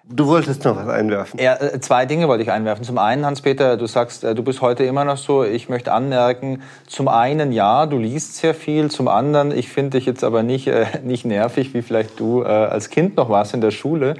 [0.08, 1.40] Du wolltest noch was einwerfen.
[1.40, 2.84] Ja, äh, zwei Dinge wollte ich einwerfen.
[2.84, 5.42] Zum einen, Hans-Peter, du sagst, äh, du bist heute immer noch so.
[5.42, 8.88] Ich möchte anmerken, zum einen, ja, du liest sehr viel.
[8.88, 12.46] Zum anderen, ich finde dich jetzt aber nicht, äh, nicht nervig, wie vielleicht du äh,
[12.46, 14.14] als Kind noch warst in der Schule.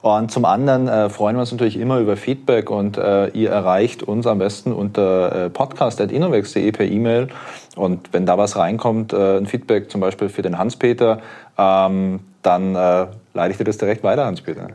[0.00, 4.04] Und zum anderen äh, freuen wir uns natürlich immer über Feedback und äh, ihr erreicht
[4.04, 7.28] uns am besten unter äh, podcast.innovex.de per E-Mail.
[7.74, 11.20] Und wenn da was reinkommt, äh, ein Feedback zum Beispiel für den Hans-Peter,
[11.56, 14.68] ähm, dann äh, leite ich dir das direkt weiter, Hans-Peter.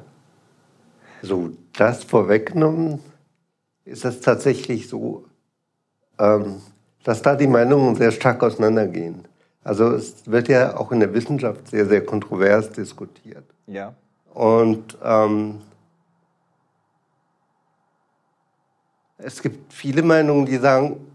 [1.22, 3.00] So, das vorweggenommen
[3.86, 5.24] ist es tatsächlich so,
[6.20, 6.58] ähm,
[7.06, 9.26] dass da die Meinungen sehr stark auseinandergehen.
[9.64, 13.46] Also es wird ja auch in der Wissenschaft sehr, sehr kontrovers diskutiert.
[13.68, 13.94] Ja.
[14.34, 15.62] Und ähm,
[19.18, 21.06] es gibt viele Meinungen, die sagen,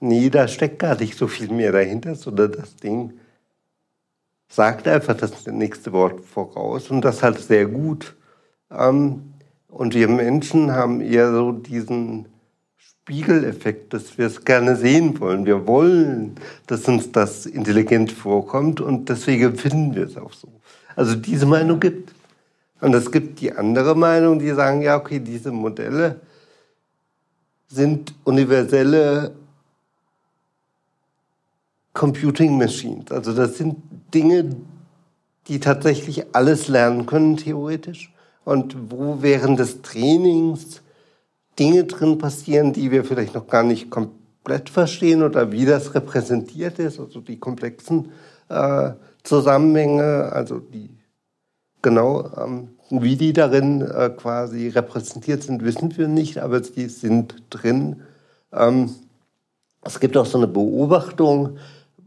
[0.00, 3.12] nee, da steckt gar nicht so viel mehr dahinter, sondern das Ding
[4.48, 8.16] sagt einfach das nächste Wort voraus und das halt sehr gut.
[8.70, 9.34] Ähm,
[9.68, 12.26] und wir Menschen haben eher so diesen
[12.76, 15.44] Spiegeleffekt, dass wir es gerne sehen wollen.
[15.44, 16.36] Wir wollen,
[16.66, 20.48] dass uns das intelligent vorkommt und deswegen finden wir es auch so.
[20.98, 22.12] Also diese Meinung gibt.
[22.80, 26.20] Und es gibt die andere Meinung, die sagen, ja, okay, diese Modelle
[27.68, 29.32] sind universelle
[31.92, 33.12] Computing Machines.
[33.12, 33.76] Also das sind
[34.12, 34.56] Dinge,
[35.46, 38.12] die tatsächlich alles lernen können, theoretisch.
[38.44, 40.82] Und wo während des Trainings
[41.60, 46.80] Dinge drin passieren, die wir vielleicht noch gar nicht komplett verstehen oder wie das repräsentiert
[46.80, 48.10] ist, also die komplexen
[48.48, 48.90] äh,
[49.28, 50.90] Zusammenhänge, also die
[51.82, 57.34] genau, ähm, wie die darin äh, quasi repräsentiert sind, wissen wir nicht, aber sie sind
[57.50, 58.02] drin.
[58.52, 58.94] Ähm,
[59.82, 61.58] es gibt auch so eine Beobachtung,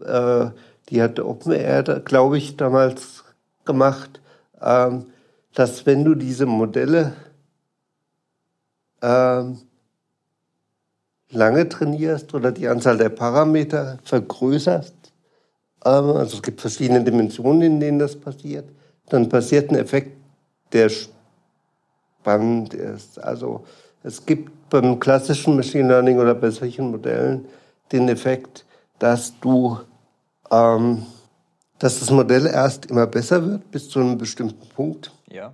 [0.04, 0.48] äh,
[0.90, 3.24] die hat OpenAir, glaube ich, damals
[3.66, 4.20] gemacht,
[4.60, 5.06] ähm,
[5.54, 7.14] dass wenn du diese Modelle
[9.02, 9.60] ähm,
[11.30, 15.01] lange trainierst oder die Anzahl der Parameter vergrößerst,
[15.82, 18.66] also es gibt verschiedene Dimensionen, in denen das passiert,
[19.10, 20.16] dann passiert ein Effekt,
[20.72, 23.22] der spannend ist.
[23.22, 23.66] Also
[24.04, 27.46] es gibt beim klassischen Machine Learning oder bei solchen Modellen
[27.92, 28.66] den Effekt,
[29.00, 29.80] dass du,
[30.50, 31.06] ähm,
[31.80, 35.12] dass das Modell erst immer besser wird bis zu einem bestimmten Punkt.
[35.30, 35.54] Ja.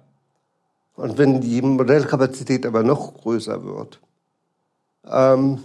[0.96, 4.00] Und wenn die Modellkapazität aber noch größer wird,
[5.10, 5.60] ähm,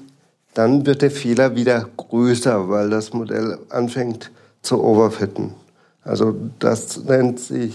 [0.55, 4.31] dann wird der Fehler wieder größer, weil das Modell anfängt
[4.62, 5.55] zu overfitten.
[6.03, 7.75] Also das nennt sich,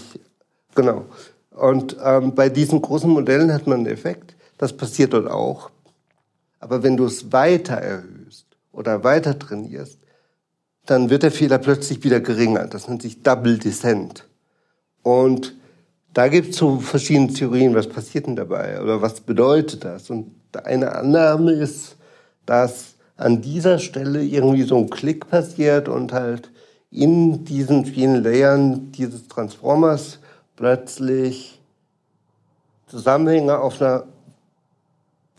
[0.74, 1.04] genau.
[1.50, 5.70] Und ähm, bei diesen großen Modellen hat man einen Effekt, das passiert dort auch.
[6.60, 9.98] Aber wenn du es weiter erhöhst oder weiter trainierst,
[10.86, 12.66] dann wird der Fehler plötzlich wieder geringer.
[12.66, 14.24] Das nennt sich Double Descent.
[15.02, 15.54] Und
[16.14, 20.10] da gibt es so verschiedene Theorien, was passiert denn dabei oder was bedeutet das?
[20.10, 21.96] Und eine Annahme ist,
[22.46, 26.50] dass an dieser Stelle irgendwie so ein Klick passiert und halt
[26.90, 30.18] in diesen vielen Layern dieses Transformers
[30.56, 31.60] plötzlich
[32.86, 34.04] Zusammenhänge auf einer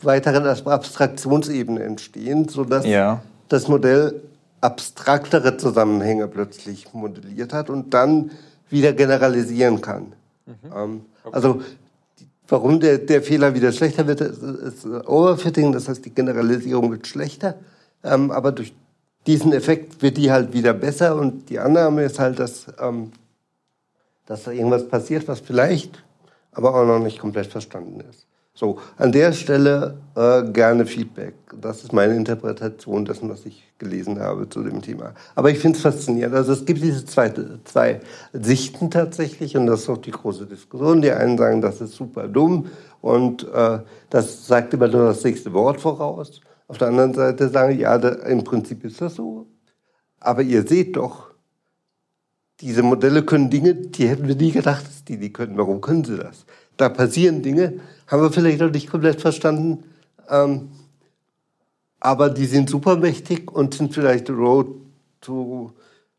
[0.00, 3.22] weiteren Abstraktionsebene entstehen, sodass ja.
[3.48, 4.22] das Modell
[4.60, 8.30] abstraktere Zusammenhänge plötzlich modelliert hat und dann
[8.68, 10.12] wieder generalisieren kann.
[10.46, 10.54] Mhm.
[10.74, 11.34] Ähm, okay.
[11.34, 11.62] Also
[12.48, 17.06] warum der, der Fehler wieder schlechter wird, ist, ist Overfitting, das heißt die Generalisierung wird
[17.06, 17.56] schlechter,
[18.04, 18.72] ähm, aber durch
[19.26, 23.12] diesen Effekt wird die halt wieder besser und die Annahme ist halt, dass, ähm,
[24.26, 26.02] dass da irgendwas passiert, was vielleicht
[26.52, 28.26] aber auch noch nicht komplett verstanden ist.
[28.52, 31.34] So, an der Stelle äh, gerne Feedback.
[31.58, 35.14] Das ist meine Interpretation dessen, was ich gelesen habe zu dem Thema.
[35.34, 36.34] Aber ich finde es faszinierend.
[36.34, 37.32] Also es gibt diese zwei,
[37.64, 38.00] zwei
[38.32, 41.00] Sichten tatsächlich und das ist auch die große Diskussion.
[41.00, 42.66] Die einen sagen, das ist super dumm
[43.00, 43.78] und äh,
[44.10, 46.40] das sagt immer nur das nächste Wort voraus.
[46.70, 49.48] Auf der anderen Seite sagen, ja, da, im Prinzip ist das so.
[50.20, 51.32] Aber ihr seht doch,
[52.60, 55.58] diese Modelle können Dinge, die hätten wir nie gedacht, dass die die können.
[55.58, 56.46] Warum können sie das?
[56.76, 59.82] Da passieren Dinge, haben wir vielleicht noch nicht komplett verstanden.
[60.28, 60.70] Ähm,
[61.98, 64.68] aber die sind supermächtig und sind vielleicht Road
[65.20, 65.72] to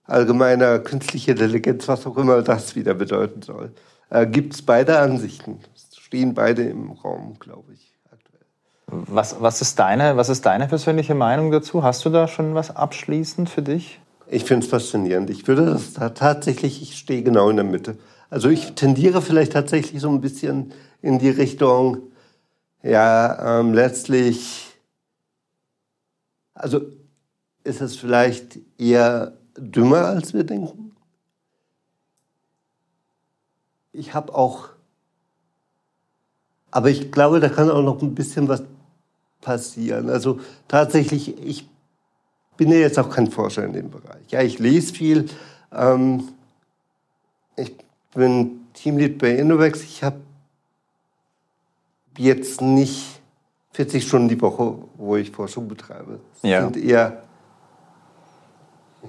[0.04, 3.72] allgemeiner künstlicher Intelligenz, was auch immer das wieder bedeuten soll.
[4.10, 5.60] Äh, Gibt es beide Ansichten.
[5.98, 7.91] Stehen beide im Raum, glaube ich.
[8.92, 11.82] Was, was, ist deine, was ist deine persönliche Meinung dazu?
[11.82, 14.02] Hast du da schon was abschließend für dich?
[14.28, 15.30] Ich finde es faszinierend.
[15.30, 17.98] Ich würde das da tatsächlich, ich stehe genau in der Mitte.
[18.30, 22.00] Also ich tendiere vielleicht tatsächlich so ein bisschen in die Richtung,
[22.84, 24.72] ja, ähm, letztlich,
[26.54, 26.82] also
[27.64, 30.92] ist es vielleicht eher dümmer, als wir denken.
[33.94, 34.70] Ich habe auch,
[36.72, 38.64] aber ich glaube, da kann auch noch ein bisschen was
[39.42, 40.10] passieren.
[40.10, 41.68] Also tatsächlich, ich
[42.58, 44.30] bin ja jetzt auch kein Forscher in dem Bereich.
[44.30, 45.26] Ja, ich lese viel.
[45.74, 46.30] Ähm,
[47.56, 47.74] ich
[48.14, 49.82] bin Teamlead bei Innovex.
[49.84, 50.18] Ich habe
[52.18, 53.22] jetzt nicht
[53.74, 56.20] 40 Stunden die Woche, wo ich Forschung betreibe.
[56.34, 56.62] Das ja.
[56.62, 57.24] sind eher,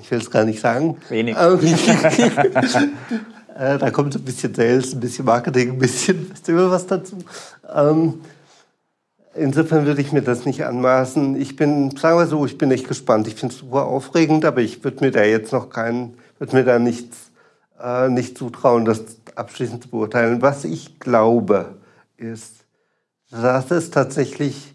[0.01, 0.97] ich will es gar nicht sagen.
[1.09, 1.37] Wenig.
[1.37, 1.57] äh,
[3.79, 7.19] da kommt ein bisschen Sales, ein bisschen Marketing, ein bisschen was dazu.
[7.75, 8.21] Ähm,
[9.35, 11.41] insofern würde ich mir das nicht anmaßen.
[11.41, 13.27] Ich bin, sagen wir so, ich bin echt gespannt.
[13.27, 16.65] Ich finde es super aufregend, aber ich würde mir da jetzt noch keinen, würde mir
[16.65, 17.31] da nichts,
[17.81, 19.03] äh, nicht zutrauen, das
[19.35, 20.43] abschließend zu beurteilen.
[20.43, 21.77] Was ich glaube,
[22.17, 22.65] ist,
[23.31, 24.75] dass es tatsächlich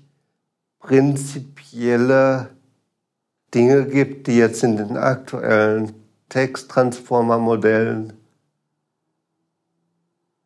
[0.80, 2.50] prinzipielle
[3.54, 5.94] Dinge gibt, die jetzt in den aktuellen
[6.30, 8.14] Texttransformer-Modellen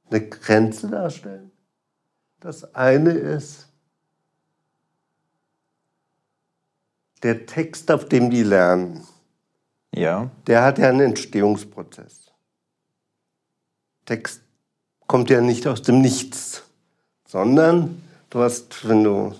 [0.10, 1.52] eine Grenze darstellen.
[2.40, 3.71] Das eine ist
[7.24, 9.06] der Text, auf dem die lernen.
[9.94, 10.32] Ja.
[10.48, 12.32] Der hat ja einen Entstehungsprozess.
[14.06, 14.42] Text
[15.08, 16.64] kommt ja nicht aus dem Nichts
[17.32, 19.34] sondern du hast, wenn du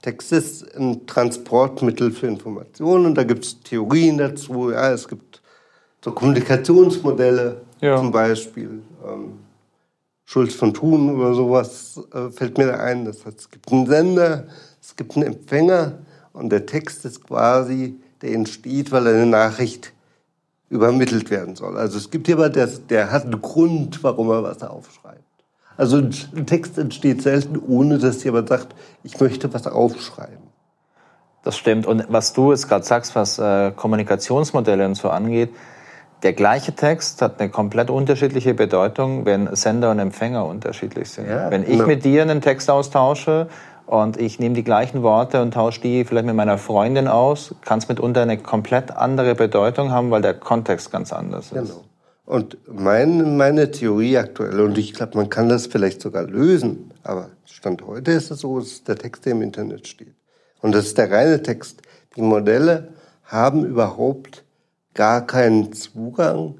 [0.00, 4.70] Text ist ein Transportmittel für Informationen und da gibt es Theorien dazu.
[4.70, 5.42] Ja, es gibt
[6.04, 7.96] so Kommunikationsmodelle ja.
[7.96, 8.82] zum Beispiel.
[9.04, 9.38] Ähm,
[10.26, 13.06] Schulz von Thun oder sowas äh, fällt mir da ein.
[13.06, 14.46] Das heißt, es gibt einen Sender,
[14.80, 15.98] es gibt einen Empfänger
[16.34, 19.92] und der Text ist quasi, der entsteht, weil eine Nachricht
[20.68, 21.78] übermittelt werden soll.
[21.78, 25.22] Also es gibt jemand, der, der hat einen Grund, warum er was aufschreibt.
[25.76, 30.44] Also ein Text entsteht selten, ohne dass jemand sagt, ich möchte was aufschreiben.
[31.42, 31.86] Das stimmt.
[31.86, 35.50] Und was du jetzt gerade sagst, was äh, Kommunikationsmodelle und so angeht,
[36.22, 41.28] der gleiche Text hat eine komplett unterschiedliche Bedeutung, wenn Sender und Empfänger unterschiedlich sind.
[41.28, 41.86] Ja, wenn ich genau.
[41.86, 43.48] mit dir einen Text austausche
[43.86, 47.78] und ich nehme die gleichen Worte und tausche die vielleicht mit meiner Freundin aus, kann
[47.78, 51.68] es mitunter eine komplett andere Bedeutung haben, weil der Kontext ganz anders ist.
[51.68, 51.84] Genau.
[52.26, 57.28] Und mein, meine Theorie aktuell, und ich glaube, man kann das vielleicht sogar lösen, aber
[57.44, 60.14] Stand heute ist es so, dass der Text, der im Internet steht.
[60.62, 61.82] Und das ist der reine Text.
[62.16, 62.88] Die Modelle
[63.24, 64.44] haben überhaupt
[64.94, 66.54] gar keinen Zugang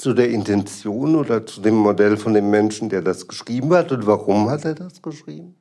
[0.00, 3.92] zu der Intention oder zu dem Modell von dem Menschen, der das geschrieben hat.
[3.92, 5.54] Und warum hat er das geschrieben?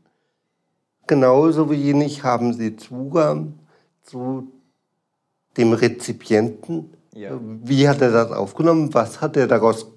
[1.07, 3.59] Genauso wenig haben sie Zugang
[4.03, 4.49] zu
[5.57, 7.31] dem Rezipienten, ja.
[7.41, 8.93] Wie hat er das aufgenommen?
[8.93, 9.87] Was hat er daraus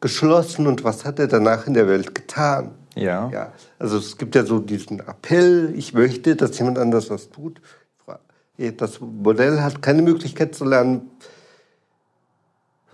[0.00, 2.72] geschlossen und was hat er danach in der Welt getan?
[2.96, 3.28] Ja.
[3.30, 3.52] ja.
[3.78, 7.60] Also es gibt ja so diesen Appell, ich möchte, dass jemand anders was tut.
[8.56, 11.10] Das Modell hat keine Möglichkeit zu lernen,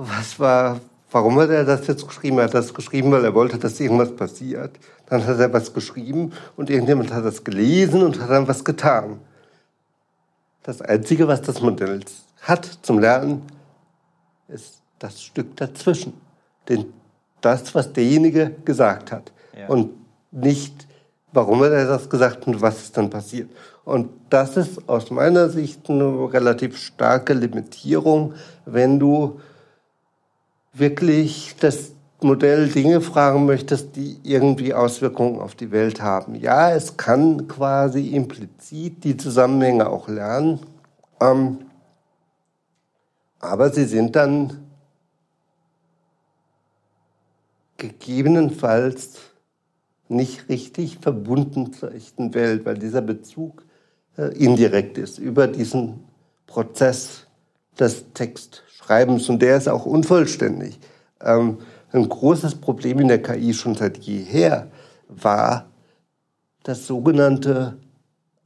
[0.09, 2.39] was war, warum hat er das jetzt geschrieben?
[2.39, 4.79] Er hat das geschrieben, weil er wollte, dass irgendwas passiert.
[5.07, 9.19] Dann hat er was geschrieben und irgendjemand hat das gelesen und hat dann was getan.
[10.63, 12.01] Das Einzige, was das Modell
[12.43, 13.43] hat zum Lernen,
[14.49, 16.15] ist das Stück dazwischen.
[16.69, 16.93] Den,
[17.41, 19.33] das, was derjenige gesagt hat.
[19.59, 19.69] Ja.
[19.69, 19.91] Und
[20.31, 20.87] nicht,
[21.33, 23.51] warum hat er das gesagt und was ist dann passiert.
[23.85, 28.35] Und das ist aus meiner Sicht eine relativ starke Limitierung,
[28.67, 29.41] wenn du
[30.73, 31.93] wirklich das
[32.23, 36.35] Modell Dinge fragen möchtest, die irgendwie Auswirkungen auf die Welt haben.
[36.35, 40.61] Ja, es kann quasi implizit die Zusammenhänge auch lernen.
[41.21, 41.59] Ähm,
[43.39, 44.67] aber sie sind dann
[47.79, 49.19] gegebenenfalls
[50.09, 53.65] nicht richtig verbunden zur echten Welt, weil dieser Bezug
[54.19, 56.05] äh, indirekt ist über diesen
[56.47, 57.27] Prozess
[57.79, 58.13] des
[58.91, 60.79] Textschreibens und der ist auch unvollständig.
[61.23, 61.59] Ähm,
[61.93, 64.69] ein großes Problem in der KI schon seit jeher
[65.09, 65.69] war
[66.63, 67.77] das sogenannte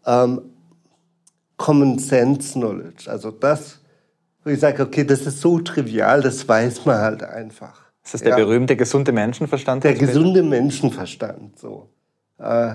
[0.06, 0.40] ähm,
[1.56, 3.10] Common Sense Knowledge.
[3.10, 3.80] Also das,
[4.42, 7.80] wo ich sage, okay, das ist so trivial, das weiß man halt einfach.
[8.04, 8.36] Ist das der ja.
[8.36, 9.84] berühmte gesunde Menschenverstand?
[9.84, 11.88] Der gesunde Menschenverstand, so.
[12.38, 12.74] Äh,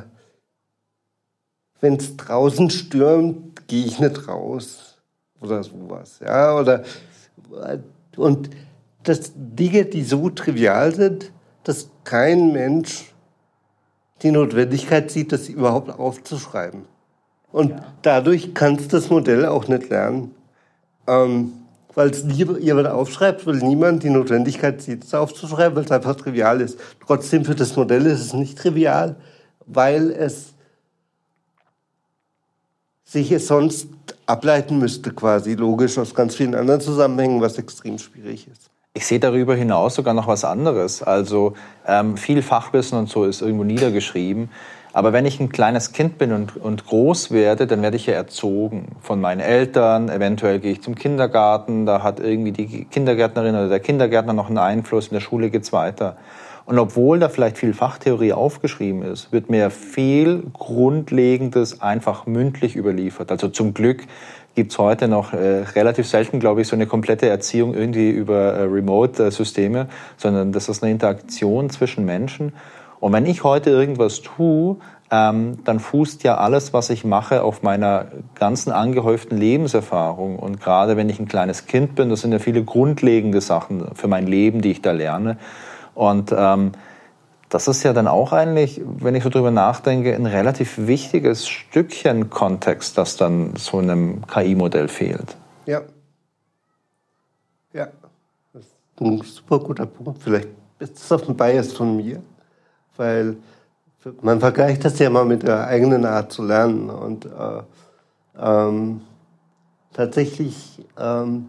[1.82, 4.98] Wenn es draußen stürmt, gehe ich nicht raus
[5.40, 6.84] oder sowas, ja, oder
[8.18, 8.50] und
[9.04, 11.32] das Dinge, die so trivial sind,
[11.64, 13.14] dass kein Mensch
[14.22, 16.84] die Notwendigkeit sieht, das überhaupt aufzuschreiben.
[17.52, 17.86] Und ja.
[18.02, 20.36] dadurch kannst du das Modell auch nicht lernen.
[21.08, 21.54] Ähm,
[21.96, 22.24] weil es
[22.60, 26.80] jemand aufschreibt, weil niemand die Notwendigkeit sieht, es aufzuschreiben, weil es einfach trivial ist.
[27.06, 29.16] Trotzdem für das Modell ist es nicht trivial,
[29.66, 30.54] weil es
[33.04, 33.88] sich es sonst
[34.30, 38.70] ableiten müsste, quasi logisch aus ganz vielen anderen Zusammenhängen, was extrem schwierig ist.
[38.94, 41.04] Ich sehe darüber hinaus sogar noch was anderes.
[41.04, 41.54] Also
[41.88, 44.50] ähm, viel Fachwissen und so ist irgendwo niedergeschrieben.
[44.92, 48.16] Aber wenn ich ein kleines Kind bin und, und groß werde, dann werde ich ja
[48.16, 50.10] erzogen von meinen Eltern.
[50.10, 54.58] Eventuell gehe ich zum Kindergarten, da hat irgendwie die Kindergärtnerin oder der Kindergärtner noch einen
[54.58, 56.18] Einfluss, in der Schule geht's weiter.
[56.70, 63.32] Und obwohl da vielleicht viel Fachtheorie aufgeschrieben ist, wird mir viel Grundlegendes einfach mündlich überliefert.
[63.32, 64.04] Also zum Glück
[64.54, 68.62] gibt's heute noch äh, relativ selten, glaube ich, so eine komplette Erziehung irgendwie über äh,
[68.66, 72.54] Remote-Systeme, sondern das ist eine Interaktion zwischen Menschen.
[73.00, 74.76] Und wenn ich heute irgendwas tue,
[75.10, 80.38] ähm, dann fußt ja alles, was ich mache, auf meiner ganzen angehäuften Lebenserfahrung.
[80.38, 84.08] Und gerade wenn ich ein kleines Kind bin, das sind ja viele grundlegende Sachen für
[84.08, 85.38] mein Leben, die ich da lerne.
[86.00, 86.72] Und ähm,
[87.50, 92.30] das ist ja dann auch eigentlich, wenn ich so drüber nachdenke, ein relativ wichtiges Stückchen
[92.30, 95.36] Kontext, das dann so einem KI-Modell fehlt.
[95.66, 95.82] Ja.
[97.74, 97.88] Ja.
[98.54, 100.24] Das ist ein super guter Punkt.
[100.24, 102.22] Vielleicht ist das auf ein Bias von mir
[103.00, 103.38] weil
[104.22, 106.90] man vergleicht das ja mal mit der eigenen Art zu lernen.
[106.90, 107.64] Und äh,
[108.38, 109.02] ähm,
[109.94, 111.48] tatsächlich ähm,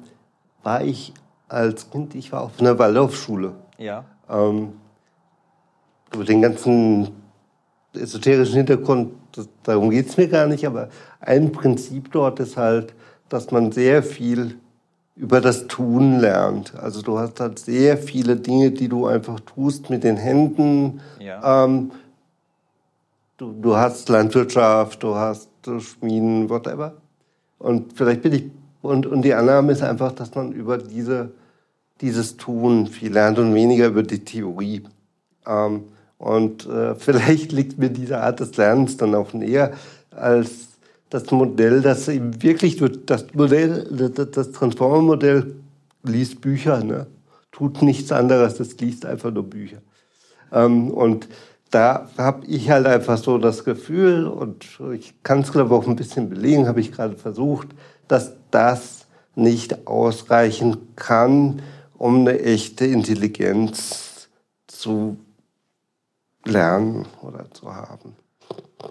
[0.63, 1.13] war ich
[1.49, 3.53] als Kind, ich war auf einer Waldorfschule.
[3.79, 4.05] Ja.
[4.31, 4.73] Ähm,
[6.13, 7.09] über den ganzen
[7.95, 9.13] esoterischen Hintergrund,
[9.63, 10.89] darum geht es mir gar nicht, aber
[11.21, 12.95] ein Prinzip dort ist halt,
[13.29, 14.57] dass man sehr viel
[15.17, 16.75] über das Tun lernt.
[16.77, 21.01] Also du hast halt sehr viele Dinge, die du einfach tust mit den Händen.
[21.19, 21.65] Ja.
[21.65, 21.91] Ähm,
[23.37, 25.51] du, du hast Landwirtschaft, du hast
[25.81, 26.95] Schmieden, whatever.
[27.59, 28.45] Und vielleicht bin ich,
[28.83, 31.33] und, und die Annahme ist einfach, dass man über diese,
[32.01, 34.83] dieses Tun viel lernt und weniger über die Theorie.
[35.47, 35.85] Ähm,
[36.19, 39.73] und äh, vielleicht liegt mir diese Art des Lernens dann auch näher
[40.11, 40.69] als
[41.11, 45.57] das Modell, das eben wirklich, das Modell, das Transformer-Modell
[46.05, 47.07] liest Bücher, ne?
[47.51, 49.79] tut nichts anderes, das liest einfach nur Bücher.
[50.53, 51.29] Ähm, und
[51.71, 55.89] da habe ich halt einfach so das Gefühl, und ich kann es glaube ich auch
[55.89, 57.69] ein bisschen belegen, habe ich gerade versucht,
[58.09, 61.63] dass das nicht ausreichen kann,
[62.01, 64.31] um eine echte Intelligenz
[64.67, 65.19] zu
[66.47, 68.17] lernen oder zu haben.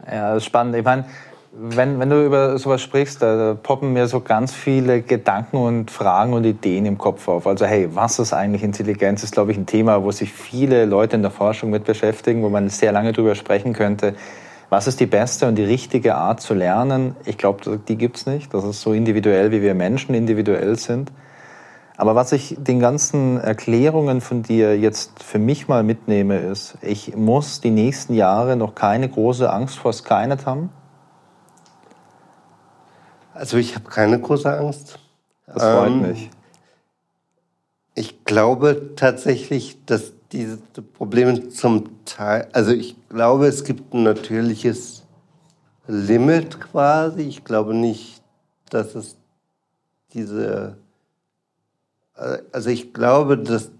[0.05, 0.76] Ja, das ist spannend.
[0.76, 1.05] Ich meine,
[1.51, 6.34] wenn, wenn du über sowas sprichst, da, poppen mir so ganz viele Gedanken und Fragen
[6.34, 7.47] und Ideen im Kopf auf.
[7.47, 9.24] Also hey, was ist eigentlich Intelligenz?
[9.24, 12.49] Ist, glaube ich, ein Thema, wo sich viele Leute in der Forschung mit beschäftigen, wo
[12.49, 14.14] man sehr lange drüber sprechen könnte.
[14.70, 17.16] Was ist die beste und die richtige Art zu lernen?
[17.26, 18.53] Ich glaube, die gibt's nicht.
[18.53, 21.12] Das ist so individuell, wie wir Menschen individuell sind.
[22.00, 27.16] Aber was ich den ganzen Erklärungen von dir jetzt für mich mal mitnehme, ist, ich
[27.16, 30.70] muss die nächsten Jahre noch keine große Angst vor Skynet haben
[33.39, 35.00] also ich habe keine große Angst.
[35.47, 36.30] Das freut ähm, mich.
[37.95, 40.58] Ich glaube tatsächlich, dass diese
[40.93, 45.04] Probleme zum Teil, also ich glaube, es gibt ein natürliches
[45.88, 47.22] Limit quasi.
[47.22, 48.22] Ich glaube nicht,
[48.70, 49.16] dass es
[50.14, 50.78] diese,
[52.51, 53.72] also ich glaube, dass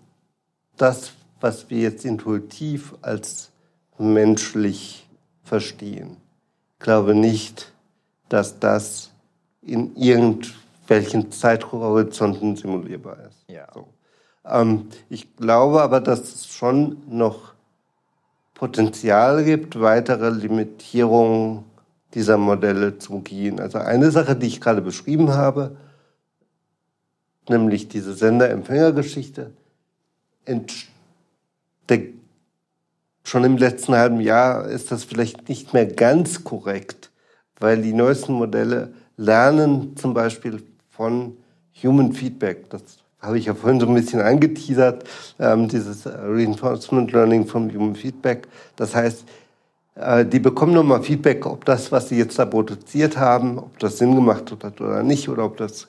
[0.78, 1.12] das,
[1.42, 3.52] was wir jetzt intuitiv als
[3.98, 5.08] menschlich
[5.44, 6.18] verstehen,
[6.80, 7.74] glaube nicht,
[8.30, 9.12] dass das
[9.62, 13.44] in irgendwelchen Zeithorizonten simulierbar ist.
[13.48, 13.68] Ja.
[13.74, 13.88] So.
[14.46, 17.54] Ähm, ich glaube aber, dass es schon noch
[18.54, 21.64] Potenzial gibt, weitere Limitierungen
[22.14, 23.60] dieser Modelle zu gehen.
[23.60, 25.78] Also eine Sache, die ich gerade beschrieben habe,
[27.50, 29.52] nämlich diese Sender-Empfänger-Geschichte,
[33.30, 37.12] schon im letzten halben Jahr ist das vielleicht nicht mehr ganz korrekt,
[37.60, 41.38] weil die neuesten Modelle lernen zum Beispiel von
[41.84, 42.70] Human Feedback.
[42.70, 42.82] Das
[43.20, 45.04] habe ich ja vorhin so ein bisschen angeteasert,
[45.40, 48.48] ähm, dieses Reinforcement Learning vom Human Feedback.
[48.76, 49.26] Das heißt,
[49.96, 53.98] äh, die bekommen nochmal Feedback, ob das, was sie jetzt da produziert haben, ob das
[53.98, 55.88] Sinn gemacht hat oder nicht, oder ob das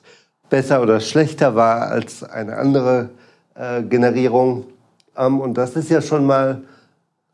[0.51, 3.09] besser oder schlechter war als eine andere
[3.55, 4.65] äh, Generierung.
[5.15, 6.61] Ähm, und das ist ja schon mal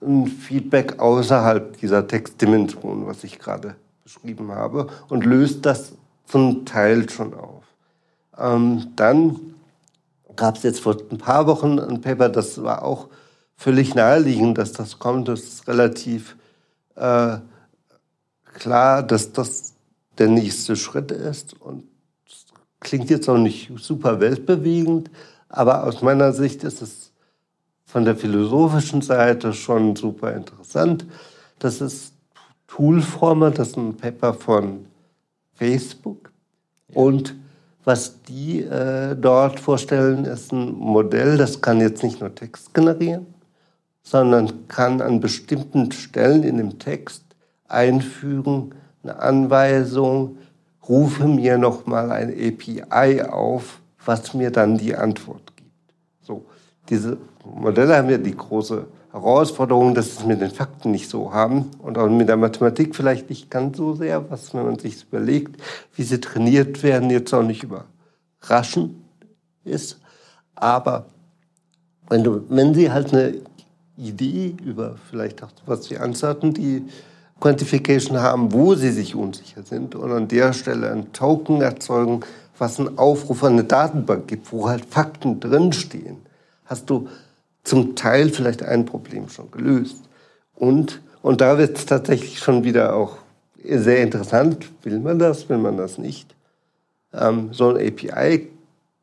[0.02, 5.94] ein Feedback außerhalb dieser Textdimension, was ich gerade beschrieben habe, und löst das
[6.26, 7.64] zum Teil schon auf.
[8.38, 9.40] Ähm, dann
[10.36, 13.08] gab es jetzt vor ein paar Wochen ein Paper, das war auch
[13.56, 15.28] völlig naheliegend, dass das kommt.
[15.28, 16.36] Das ist relativ
[16.96, 17.38] äh,
[18.54, 19.74] klar, dass das
[20.20, 21.60] der nächste Schritt ist.
[21.60, 21.84] Und
[22.88, 25.12] klingt jetzt auch nicht super weltbewegend,
[25.50, 27.12] aber aus meiner Sicht ist es
[27.86, 31.06] von der philosophischen Seite schon super interessant.
[31.60, 32.14] Das ist
[32.68, 34.86] Toolformer, das ist ein Paper von
[35.56, 36.32] Facebook.
[36.94, 37.36] Und
[37.84, 43.26] was die äh, dort vorstellen, ist ein Modell, das kann jetzt nicht nur Text generieren,
[44.02, 47.24] sondern kann an bestimmten Stellen in dem Text
[47.68, 48.74] einfügen,
[49.04, 50.38] eine Anweisung,
[50.88, 55.72] rufe mir nochmal ein API auf, was mir dann die Antwort gibt.
[56.22, 56.46] So,
[56.90, 61.72] diese Modelle haben ja die große Herausforderung, dass es mit den Fakten nicht so haben
[61.80, 65.62] und auch mit der Mathematik vielleicht nicht ganz so sehr, was wenn man sich überlegt,
[65.96, 68.96] wie sie trainiert werden, jetzt auch nicht überraschend
[69.64, 70.00] ist.
[70.56, 71.06] Aber
[72.10, 73.36] wenn, du, wenn sie halt eine
[73.98, 75.98] Idee über vielleicht auch was wie
[76.54, 76.84] die
[77.40, 82.22] Quantification haben, wo sie sich unsicher sind und an der Stelle ein Token erzeugen,
[82.58, 86.18] was einen Aufruf an eine Datenbank gibt, wo halt Fakten drinstehen,
[86.66, 87.08] hast du
[87.64, 89.98] zum Teil vielleicht ein Problem schon gelöst.
[90.56, 93.18] Und, und da wird es tatsächlich schon wieder auch
[93.64, 94.70] sehr interessant.
[94.84, 96.36] Will man das, will man das nicht?
[97.14, 98.50] Ähm, so ein API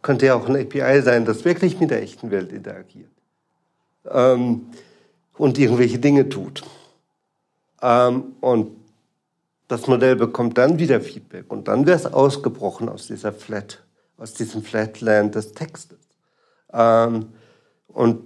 [0.03, 3.11] könnte ja auch ein API sein, das wirklich mit der echten Welt interagiert
[4.11, 4.67] ähm,
[5.37, 6.63] und irgendwelche Dinge tut.
[7.85, 8.71] Ähm, und
[9.69, 13.85] das Modell bekommt dann wieder Feedback und dann wäre es ausgebrochen aus dieser Flat,
[14.17, 15.99] aus diesem Flatland des Textes.
[16.73, 17.27] Ähm,
[17.89, 18.23] und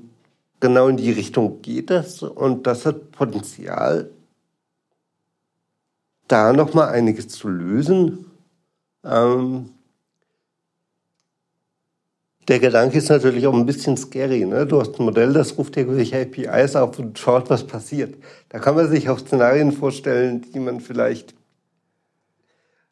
[0.61, 4.11] genau in die Richtung geht es und das hat Potenzial,
[6.29, 8.31] da noch mal einiges zu lösen.
[9.03, 9.71] Ähm,
[12.49, 14.45] der Gedanke ist natürlich auch ein bisschen scary.
[14.45, 14.67] Ne?
[14.67, 18.17] Du hast ein Modell, das ruft irgendwelche APIs auf und schaut, was passiert.
[18.49, 21.35] Da kann man sich auch Szenarien vorstellen, die man vielleicht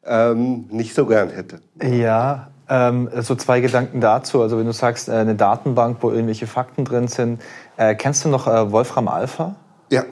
[0.05, 1.59] ähm, nicht so gern hätte.
[1.83, 4.41] Ja, ähm, so zwei Gedanken dazu.
[4.41, 7.41] Also wenn du sagst, äh, eine Datenbank, wo irgendwelche Fakten drin sind.
[7.77, 9.55] Äh, kennst du noch äh, Wolfram Alpha?
[9.89, 10.03] Ja.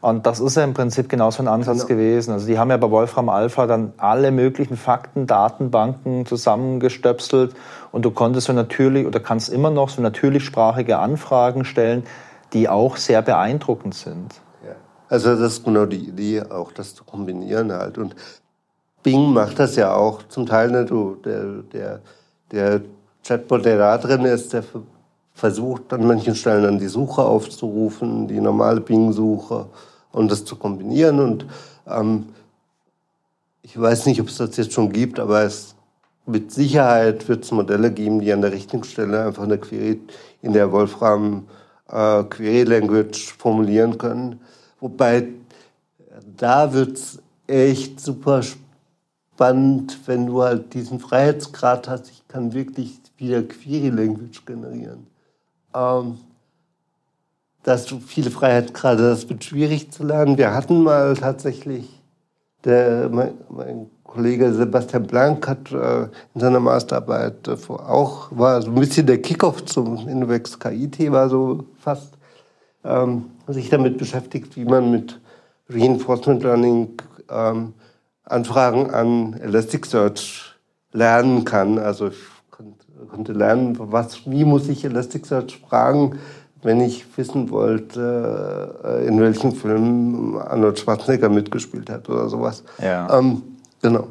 [0.00, 1.88] Und das ist ja im Prinzip genauso ein Ansatz genau.
[1.88, 2.32] gewesen.
[2.32, 7.54] Also die haben ja bei Wolfram Alpha dann alle möglichen Fakten, Datenbanken zusammengestöpselt
[7.92, 12.04] und du konntest so natürlich oder kannst immer noch so natürlichsprachige Anfragen stellen,
[12.54, 14.40] die auch sehr beeindruckend sind.
[14.64, 14.74] Ja.
[15.10, 17.98] Also das ist genau die Idee, auch das zu kombinieren halt.
[17.98, 18.16] Und
[19.02, 20.70] Bing macht das ja auch zum Teil.
[20.70, 22.00] Ne, du, der, der,
[22.52, 22.80] der
[23.26, 24.64] Chatbot, der da drin ist, der
[25.34, 29.66] versucht an manchen Stellen dann die Suche aufzurufen, die normale Bing-Suche
[30.12, 31.20] und das zu kombinieren.
[31.20, 31.46] Und
[31.86, 32.26] ähm,
[33.62, 35.74] ich weiß nicht, ob es das jetzt schon gibt, aber es
[36.26, 40.00] mit Sicherheit wird es Modelle geben, die an der richtigen Stelle einfach eine Query
[40.42, 41.46] in der Wolfram
[41.88, 44.40] äh, Query Language formulieren können.
[44.80, 45.28] Wobei
[46.36, 48.60] da wird es echt super spannend
[50.04, 52.10] wenn du halt diesen Freiheitsgrad hast.
[52.10, 55.06] Ich kann wirklich wieder Query Language generieren.
[55.74, 56.18] Ähm,
[57.62, 60.38] dass viele Freiheitsgrade, das wird schwierig zu lernen.
[60.38, 62.02] Wir hatten mal tatsächlich,
[62.64, 68.70] der, mein, mein Kollege Sebastian Blank hat äh, in seiner Masterarbeit äh, auch, war so
[68.70, 72.14] ein bisschen der Kickoff zum Innovex KI-Thema so fast,
[72.84, 75.20] ähm, sich damit beschäftigt, wie man mit
[75.68, 76.88] Reinforcement Learning
[77.30, 77.74] ähm,
[78.24, 80.54] Anfragen an Elasticsearch
[80.92, 81.78] lernen kann.
[81.78, 82.16] Also ich
[83.08, 86.18] konnte lernen, was, wie muss ich Elasticsearch fragen,
[86.62, 92.62] wenn ich wissen wollte, äh, in welchem Film Arnold Schwarzenegger mitgespielt hat oder sowas.
[92.82, 93.18] Ja.
[93.18, 93.42] Ähm,
[93.80, 94.06] genau.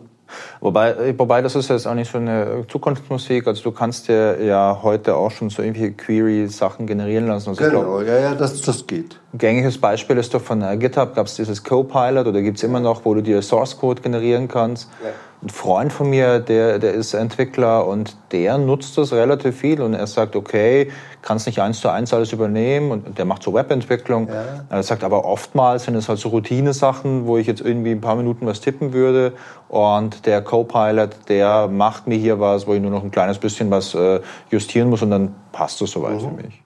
[0.60, 3.48] Wobei, äh, wobei das ist jetzt auch nicht so eine Zukunftsmusik.
[3.48, 7.50] Also du kannst dir ja heute auch schon so irgendwie Query-Sachen generieren lassen.
[7.50, 9.20] Also genau, glaub, ja, ja, das, das geht.
[9.34, 12.80] Gängiges Beispiel ist doch von äh, GitHub gab es dieses Copilot oder gibt es immer
[12.80, 14.90] noch, wo du dir Source Code generieren kannst.
[15.04, 15.10] Ja.
[15.42, 19.94] Ein Freund von mir, der, der ist Entwickler und der nutzt das relativ viel und
[19.94, 24.28] er sagt, okay, kannst nicht eins zu eins alles übernehmen und der macht so Webentwicklung.
[24.28, 24.66] Ja.
[24.70, 28.18] Er sagt aber oftmals sind es halt so Routine-Sachen, wo ich jetzt irgendwie ein paar
[28.18, 29.32] Minuten was tippen würde
[29.70, 33.72] und der Copilot, der macht mir hier was, wo ich nur noch ein kleines bisschen
[33.72, 34.20] was äh,
[34.52, 36.20] justieren muss und dann passt das soweit mhm.
[36.20, 36.64] für mich.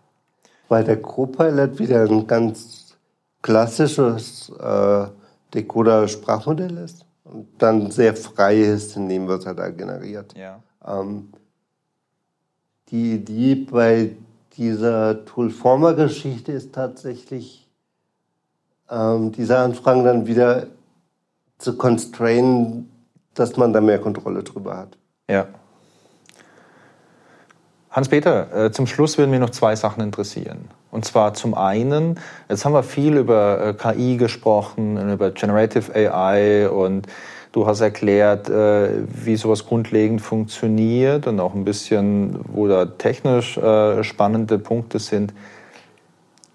[0.70, 2.96] Weil der Copilot wieder ein ganz
[3.44, 5.06] klassisches äh,
[5.54, 10.34] Decoder-Sprachmodell ist und dann sehr frei ist in dem, was er da generiert.
[10.38, 10.62] Ja.
[10.86, 11.30] Ähm,
[12.90, 14.16] die Idee bei
[14.58, 17.68] dieser Toolformer-Geschichte ist tatsächlich,
[18.90, 20.68] ähm, diese Anfragen dann wieder
[21.58, 22.92] zu constrainen,
[23.34, 24.98] dass man da mehr Kontrolle drüber hat.
[25.30, 25.48] Ja.
[27.90, 30.70] Hans-Peter, äh, zum Schluss würden mich noch zwei Sachen interessieren.
[30.94, 32.20] Und zwar zum einen,
[32.50, 37.08] jetzt haben wir viel über äh, KI gesprochen, über Generative AI und
[37.52, 43.60] du hast erklärt, äh, wie sowas grundlegend funktioniert und auch ein bisschen, wo da technisch
[44.02, 45.34] spannende Punkte sind.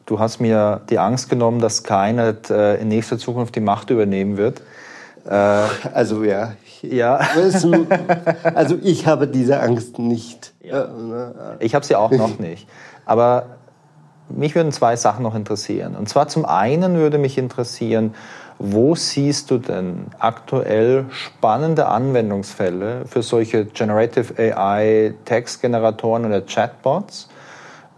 [0.07, 4.63] Du hast mir die Angst genommen, dass Skynet in nächster Zukunft die Macht übernehmen wird.
[5.27, 7.21] Also ja, ja.
[8.55, 10.55] also ich habe diese Angst nicht.
[10.63, 10.89] Ja.
[11.59, 12.67] Ich habe sie auch noch nicht.
[13.05, 13.58] Aber
[14.29, 15.97] mich würden zwei Sachen noch interessieren.
[15.97, 18.15] Und zwar zum einen würde mich interessieren,
[18.59, 27.29] wo siehst du denn aktuell spannende Anwendungsfälle für solche Generative AI Textgeneratoren oder Chatbots?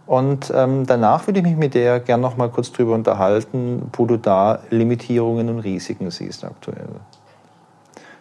[0.05, 4.05] Und ähm, danach würde ich mich mit dir gerne noch mal kurz drüber unterhalten, wo
[4.05, 6.89] du da Limitierungen und Risiken siehst aktuell.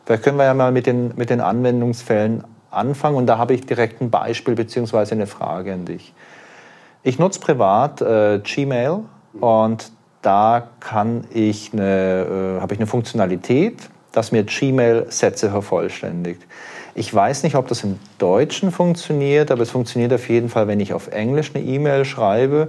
[0.05, 3.67] Vielleicht können wir ja mal mit den, mit den Anwendungsfällen anfangen und da habe ich
[3.67, 5.13] direkt ein Beispiel bzw.
[5.13, 6.15] eine Frage an dich.
[7.03, 9.01] Ich nutze privat äh, Gmail
[9.41, 9.91] und
[10.21, 16.43] da kann ich eine, äh, habe ich eine Funktionalität, dass mir Gmail Sätze vervollständigt.
[16.95, 20.81] Ich weiß nicht, ob das im Deutschen funktioniert, aber es funktioniert auf jeden Fall, wenn
[20.81, 22.69] ich auf Englisch eine E-Mail schreibe.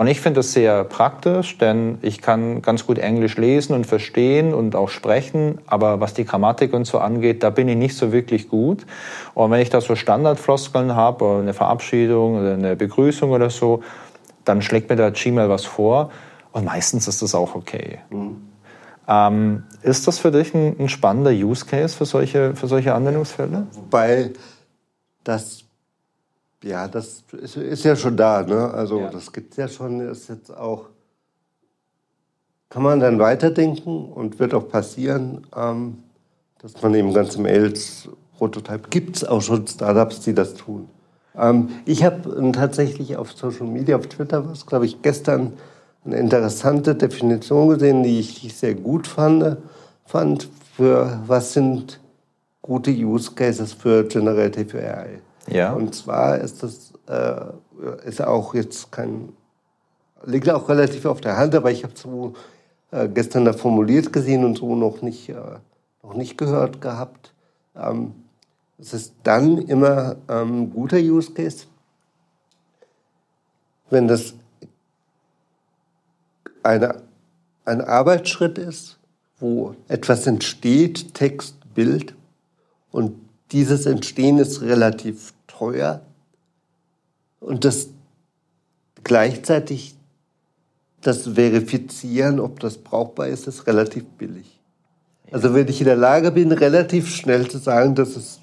[0.00, 4.54] Und ich finde das sehr praktisch, denn ich kann ganz gut Englisch lesen und verstehen
[4.54, 8.10] und auch sprechen, aber was die Grammatik und so angeht, da bin ich nicht so
[8.10, 8.86] wirklich gut.
[9.34, 13.82] Und wenn ich da so Standardfloskeln habe, eine Verabschiedung oder eine Begrüßung oder so,
[14.46, 16.10] dann schlägt mir da Gmail was vor
[16.52, 17.98] und meistens ist das auch okay.
[18.08, 18.36] Mhm.
[19.06, 23.66] Ähm, ist das für dich ein, ein, spannender Use Case für solche, für solche Anwendungsfälle?
[23.74, 24.30] Wobei
[25.24, 25.64] das
[26.62, 28.42] ja, das ist, ist ja schon da.
[28.42, 28.70] Ne?
[28.72, 29.10] Also ja.
[29.10, 30.86] das gibt es ja schon, ist jetzt auch,
[32.68, 35.98] kann man dann weiterdenken und wird auch passieren, ähm,
[36.58, 40.88] dass man eben ganze Mails Prototype, gibt es auch schon Startups, die das tun.
[41.36, 45.54] Ähm, ich habe tatsächlich auf Social Media, auf Twitter, was glaube ich gestern
[46.04, 49.58] eine interessante Definition gesehen, die ich sehr gut fand,
[50.06, 52.00] fand für was sind
[52.62, 55.20] gute Use Cases für Generative AI.
[55.50, 55.72] Ja.
[55.72, 57.52] Und zwar ist das äh,
[58.04, 59.30] ist auch jetzt kein,
[60.24, 62.34] liegt auch relativ auf der Hand, aber ich habe so
[62.90, 65.34] äh, gestern da formuliert gesehen und so noch nicht, äh,
[66.02, 67.32] noch nicht gehört gehabt.
[67.76, 68.14] Ähm,
[68.78, 71.66] es ist dann immer ähm, guter Use Case,
[73.90, 74.34] wenn das
[76.62, 77.02] eine,
[77.64, 78.98] ein Arbeitsschritt ist,
[79.38, 82.14] wo etwas entsteht, Text, Bild,
[82.90, 83.14] und
[83.52, 86.00] dieses Entstehen ist relativ teuer
[87.38, 87.90] und das
[89.04, 89.94] gleichzeitig
[91.02, 94.60] das Verifizieren, ob das brauchbar ist, ist relativ billig.
[95.30, 98.40] Also wenn ich in der Lage bin, relativ schnell zu sagen, dass es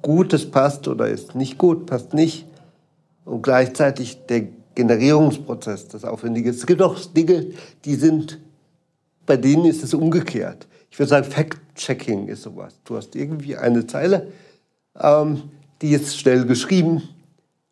[0.00, 2.46] gut, es passt oder ist nicht gut, passt nicht,
[3.24, 6.50] und gleichzeitig der Generierungsprozess, das Aufwendige.
[6.50, 7.46] Es gibt auch Dinge,
[7.84, 8.38] die sind,
[9.24, 10.66] bei denen ist es umgekehrt.
[10.90, 12.78] Ich würde sagen, Fact-Checking ist sowas.
[12.84, 14.30] Du hast irgendwie eine Zeile,
[15.00, 15.44] ähm,
[15.82, 17.02] die ist schnell geschrieben,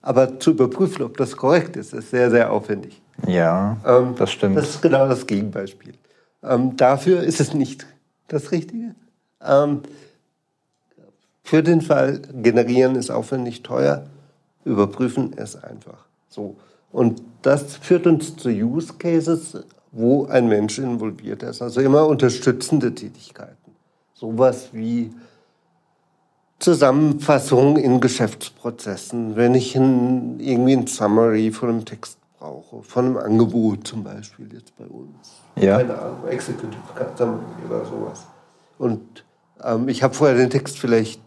[0.00, 3.00] aber zu überprüfen, ob das korrekt ist, ist sehr, sehr aufwendig.
[3.26, 4.57] Ja, ähm, das stimmt.
[4.57, 5.94] Das ist genau das Gegenbeispiel.
[6.42, 7.86] Ähm, dafür ist es nicht
[8.28, 8.94] das Richtige.
[9.40, 9.82] Ähm,
[11.44, 14.07] für den Fall generieren ist aufwendig teuer,
[14.64, 16.07] überprüfen ist einfach.
[16.28, 16.57] So.
[16.90, 21.62] Und das führt uns zu Use Cases, wo ein Mensch involviert ist.
[21.62, 23.72] Also immer unterstützende Tätigkeiten.
[24.14, 25.11] Sowas wie
[26.62, 33.16] Zusammenfassung in Geschäftsprozessen, wenn ich ein, irgendwie ein Summary von einem Text brauche, von einem
[33.16, 35.42] Angebot zum Beispiel jetzt bei uns.
[35.56, 35.78] Ja.
[35.78, 36.76] Keine Ahnung, Executive
[37.16, 38.26] Summary oder sowas.
[38.78, 39.24] Und
[39.62, 41.20] ähm, ich habe vorher den Text vielleicht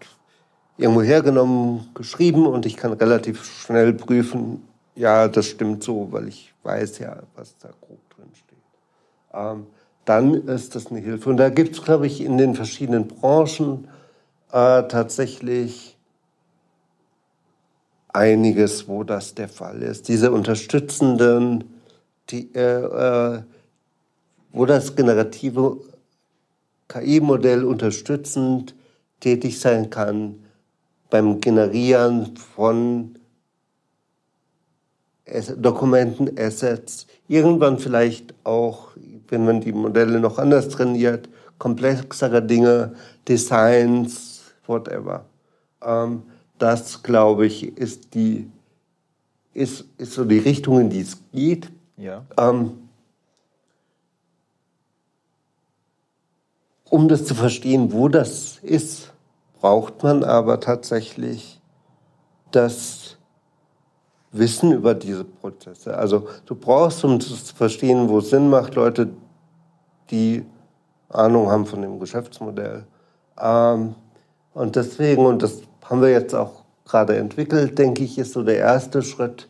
[0.77, 4.63] irgendwo hergenommen, geschrieben und ich kann relativ schnell prüfen,
[4.95, 8.57] ja, das stimmt so, weil ich weiß ja, was da grob drin steht.
[9.33, 9.67] Ähm,
[10.05, 11.29] dann ist das eine Hilfe.
[11.29, 13.89] Und da gibt es, glaube ich, in den verschiedenen Branchen
[14.56, 15.97] äh, tatsächlich
[18.14, 20.08] einiges, wo das der Fall ist.
[20.08, 21.66] Diese unterstützenden,
[22.30, 23.41] die, äh, äh,
[24.53, 25.82] wo das generative
[26.88, 28.76] KI-Modell unterstützend
[29.20, 30.39] tätig sein kann
[31.10, 33.20] beim Generieren von
[35.58, 38.89] Dokumenten, Assets, irgendwann vielleicht auch,
[39.28, 41.28] wenn man die Modelle noch anders trainiert,
[41.58, 42.93] komplexere Dinge,
[43.28, 44.34] Designs,
[44.68, 45.26] whatever.
[45.82, 46.24] Ähm,
[46.57, 48.49] das, glaube ich, ist die
[49.55, 51.72] ist, ist so die Richtung, in die es geht.
[51.97, 52.26] Ja.
[52.38, 52.89] Ähm,
[56.89, 59.13] um das zu verstehen, wo das ist,
[59.59, 61.61] braucht man aber tatsächlich
[62.51, 63.18] das
[64.32, 65.97] Wissen über diese Prozesse.
[65.97, 69.09] Also du brauchst, um das zu verstehen, wo es Sinn macht, Leute,
[70.11, 70.45] die
[71.07, 72.86] Ahnung haben von dem Geschäftsmodell.
[73.39, 73.95] Ähm,
[74.56, 78.58] und deswegen, und das haben wir jetzt auch gerade entwickelt, denke ich, ist so der
[78.58, 79.49] erste Schritt,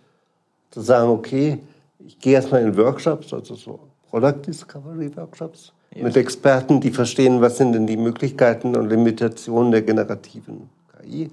[0.72, 1.60] zu sagen, okay,
[2.00, 3.80] ich gehe erstmal in Workshops, also so
[4.10, 6.04] Product Discovery Workshops, ja.
[6.04, 11.30] mit Experten, die verstehen, was sind denn die Möglichkeiten und Limitationen der generativen KI.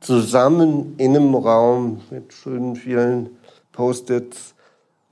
[0.00, 3.28] Zusammen in einem Raum mit schönen vielen
[3.72, 4.54] Post-its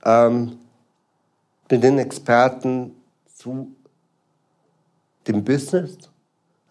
[0.03, 0.57] ähm,
[1.69, 2.95] mit den Experten
[3.27, 3.67] zu
[5.27, 6.08] dem Business.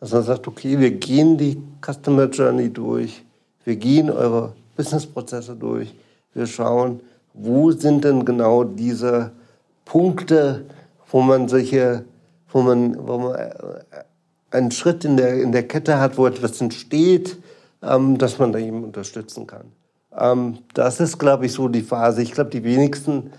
[0.01, 3.25] Also man sagt, okay, wir gehen die Customer Journey durch,
[3.65, 5.95] wir gehen eure Businessprozesse durch,
[6.35, 7.01] wir schauen,
[7.35, 9.33] wo sind denn genau diese
[9.85, 10.67] Punkte,
[11.11, 12.05] wo man solche,
[12.51, 13.51] wo man, wo man äh,
[14.51, 17.39] einen Schritt in der, in der Kette hat, wo etwas entsteht,
[17.83, 19.73] ähm, dass man da eben unterstützen kann.
[20.17, 22.23] Ähm, das ist, glaube ich, so die Phase.
[22.23, 23.31] Ich glaube, die wenigsten,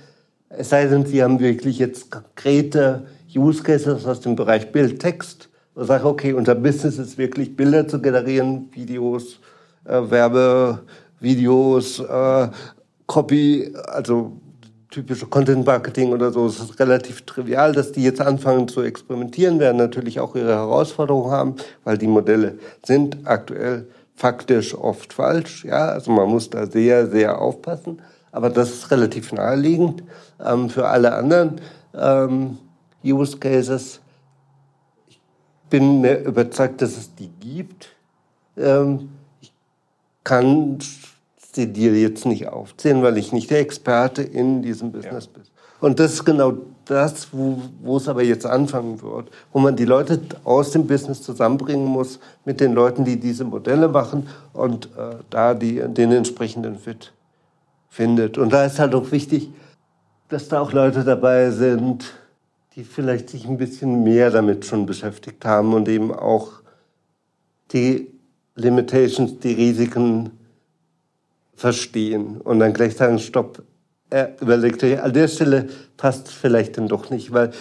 [0.49, 3.05] es sei denn, sie haben wirklich jetzt konkrete
[3.35, 5.48] Use Cases aus dem Bereich Bild, Text.
[5.75, 9.39] Und sage, okay, unser Business ist wirklich Bilder zu generieren, Videos,
[9.85, 12.47] äh, Werbevideos, äh,
[13.05, 14.33] Copy, also
[14.89, 16.47] typische Content Marketing oder so.
[16.47, 21.31] Es ist relativ trivial, dass die jetzt anfangen zu experimentieren, werden natürlich auch ihre Herausforderungen
[21.31, 25.63] haben, weil die Modelle sind aktuell faktisch oft falsch.
[25.65, 28.01] Ja, also man muss da sehr, sehr aufpassen.
[28.31, 30.03] Aber das ist relativ naheliegend.
[30.43, 31.61] Ähm, für alle anderen
[31.93, 32.57] ähm,
[33.03, 34.01] Use Cases.
[35.69, 37.89] Ich bin mir überzeugt, dass es die gibt.
[38.57, 39.09] Ähm,
[39.39, 39.53] ich
[40.23, 40.79] kann
[41.53, 45.31] sie dir jetzt nicht aufzählen, weil ich nicht der Experte in diesem Business ja.
[45.31, 45.43] bin.
[45.79, 46.53] Und das ist genau
[46.85, 51.21] das, wo, wo es aber jetzt anfangen wird, wo man die Leute aus dem Business
[51.21, 56.79] zusammenbringen muss mit den Leuten, die diese Modelle machen und äh, da die, den entsprechenden
[56.79, 57.13] Fit
[57.89, 58.39] findet.
[58.39, 59.51] Und da ist halt auch wichtig,
[60.29, 62.11] dass da auch Leute dabei sind,
[62.79, 66.61] die vielleicht sich ein bisschen mehr damit schon beschäftigt haben und eben auch
[67.73, 68.09] die
[68.55, 70.31] Limitations, die Risiken
[71.55, 73.63] verstehen und dann gleich sagen, stopp,
[74.09, 75.67] er überlegt euch, an der Stelle
[75.97, 77.51] passt es vielleicht dann doch nicht, weil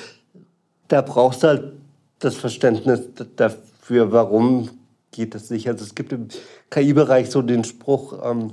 [0.87, 1.73] da brauchst du halt
[2.21, 3.01] das Verständnis
[3.35, 4.71] dafür, warum
[5.11, 5.67] geht das nicht.
[5.67, 6.29] Also es gibt im
[6.71, 8.53] KI-Bereich so den Spruch, ähm,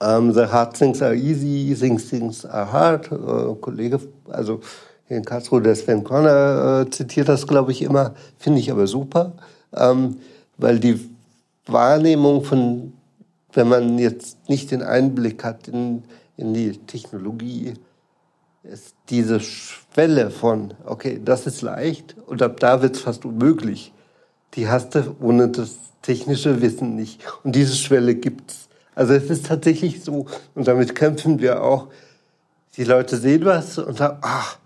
[0.00, 3.12] um, ähm, the hard things are easy, easy things are hard.
[3.12, 4.00] Äh, Kollege,
[4.30, 4.62] also
[5.08, 9.32] in Karlsruhe, der Sven Corner äh, zitiert das, glaube ich, immer, finde ich aber super,
[9.74, 10.16] ähm,
[10.56, 10.98] weil die
[11.66, 12.92] Wahrnehmung von,
[13.52, 16.04] wenn man jetzt nicht den Einblick hat in,
[16.36, 17.74] in die Technologie,
[18.64, 23.92] ist diese Schwelle von, okay, das ist leicht und ab da wird es fast unmöglich.
[24.54, 27.22] Die hast du ohne das technische Wissen nicht.
[27.42, 28.68] Und diese Schwelle gibt's.
[28.94, 31.88] Also es ist tatsächlich so, und damit kämpfen wir auch.
[32.76, 34.58] Die Leute sehen was und sagen, ach,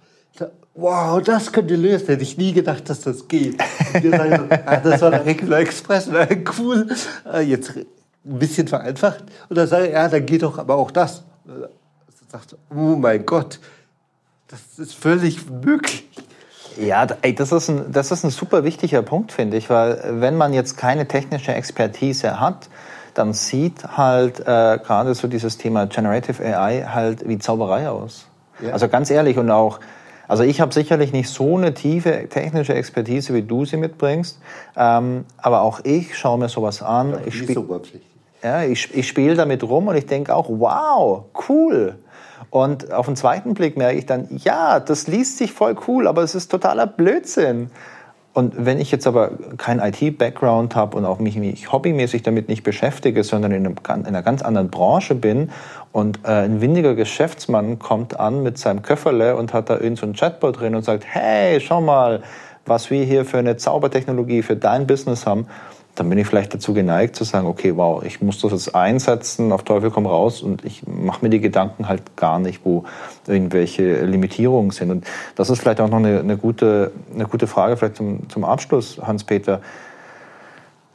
[0.77, 2.07] wow, das könnte lösen.
[2.07, 3.61] Hätte ich nie gedacht, dass das geht.
[3.93, 6.27] Sagen, ah, das war der Regular Express, na,
[6.59, 6.87] cool.
[7.25, 7.87] Ah, jetzt ein
[8.25, 9.25] bisschen vereinfacht.
[9.49, 11.25] Und dann sage ich, ja, dann geht doch aber auch das.
[11.45, 11.71] Und dann
[12.31, 13.61] sagt, oh mein Gott,
[14.49, 16.07] das ist völlig möglich.
[16.79, 20.37] Ja, ey, das, ist ein, das ist ein super wichtiger Punkt, finde ich, weil wenn
[20.37, 22.69] man jetzt keine technische Expertise hat,
[23.15, 24.45] dann sieht halt äh,
[24.79, 28.27] gerade so dieses Thema Generative AI halt wie Zauberei aus.
[28.61, 28.73] Ja.
[28.73, 29.81] Also ganz ehrlich und auch
[30.29, 34.41] also ich habe sicherlich nicht so eine tiefe technische Expertise, wie du sie mitbringst,
[34.77, 37.13] ähm, aber auch ich schaue mir sowas an.
[37.13, 37.65] Ja, ich spiele
[38.43, 41.97] ja, ich, ich spiele damit rum und ich denke auch, wow, cool.
[42.51, 46.23] Und auf den zweiten Blick merke ich dann, ja, das liest sich voll cool, aber
[46.23, 47.71] es ist totaler Blödsinn.
[48.35, 52.63] Und wenn ich jetzt aber kein IT-Background habe und auch mich, mich hobbymäßig damit nicht
[52.63, 55.51] beschäftige, sondern in, einem, in einer ganz anderen Branche bin
[55.97, 60.21] und äh, ein windiger Geschäftsmann kommt an mit seinem Köfferle und hat da irgendein so
[60.21, 62.23] Chatbot drin und sagt, hey, schau mal,
[62.67, 65.47] was wir hier für eine Zaubertechnologie für dein Business haben,
[65.95, 69.53] dann bin ich vielleicht dazu geneigt zu sagen, okay, wow, ich muss das jetzt einsetzen,
[69.53, 72.85] auf Teufel komm raus und ich mache mir die Gedanken halt gar nicht, wo
[73.27, 74.91] irgendwelche Limitierungen sind.
[74.91, 78.45] Und das ist vielleicht auch noch eine, eine gute, eine gute Frage vielleicht zum, zum
[78.45, 79.63] Abschluss, Hans-Peter.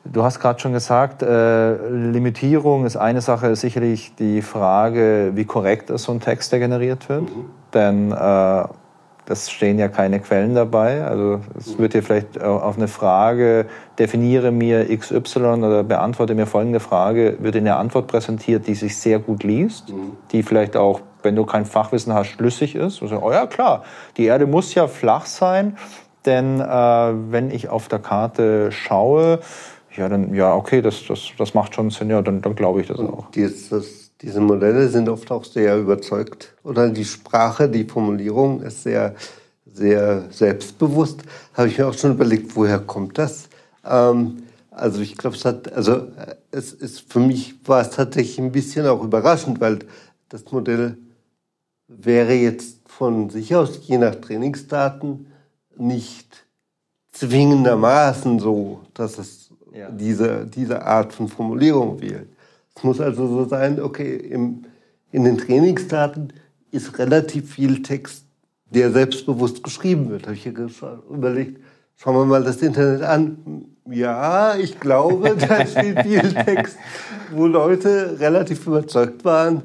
[0.04, 5.45] Du hast gerade schon gesagt, äh, Limitierung ist eine Sache, ist sicherlich die Frage, wie
[5.45, 7.24] korrekt ist so ein Text, der generiert wird.
[7.24, 7.45] Mhm.
[7.74, 8.64] Denn äh,
[9.32, 11.04] es stehen ja keine Quellen dabei.
[11.04, 16.80] Also es wird hier vielleicht auf eine Frage, definiere mir XY oder beantworte mir folgende
[16.80, 20.18] Frage, wird in der Antwort präsentiert, die sich sehr gut liest, mhm.
[20.32, 23.02] die vielleicht auch, wenn du kein Fachwissen hast, schlüssig ist.
[23.02, 23.84] Also, oh ja, klar,
[24.18, 25.78] die Erde muss ja flach sein,
[26.26, 29.39] denn äh, wenn ich auf der Karte schaue,
[29.96, 32.88] ja, dann, ja, okay, das, das, das macht schon Sinn, ja, dann, dann glaube ich
[32.88, 33.30] das auch.
[33.32, 36.56] Dieses, diese Modelle sind oft auch sehr überzeugt.
[36.64, 39.16] Oder die Sprache, die Formulierung ist sehr,
[39.66, 41.24] sehr selbstbewusst.
[41.54, 43.50] Habe ich mir auch schon überlegt, woher kommt das?
[43.86, 48.39] Ähm, also ich glaube, es hat, also äh, es ist für mich war es tatsächlich
[48.39, 49.80] ein bisschen auch überraschend, weil
[50.30, 50.98] das Modell
[51.88, 55.28] wäre jetzt von sich aus, je nach Trainingsdaten,
[55.78, 56.46] nicht
[57.12, 59.41] zwingendermaßen so, dass es
[59.74, 59.89] ja.
[59.89, 62.28] diese, diese Art von Formulierung wählt.
[62.76, 64.65] Es muss also so sein, okay, im,
[65.11, 66.34] in den Trainingsdaten
[66.72, 68.24] ist relativ viel Text,
[68.69, 70.24] der selbstbewusst geschrieben wird.
[70.24, 70.53] Habe ich hier
[71.09, 71.61] überlegt,
[71.97, 73.65] schauen wir mal das Internet an.
[73.89, 76.78] Ja, ich glaube, da steht viel Text,
[77.32, 79.63] wo Leute relativ überzeugt waren,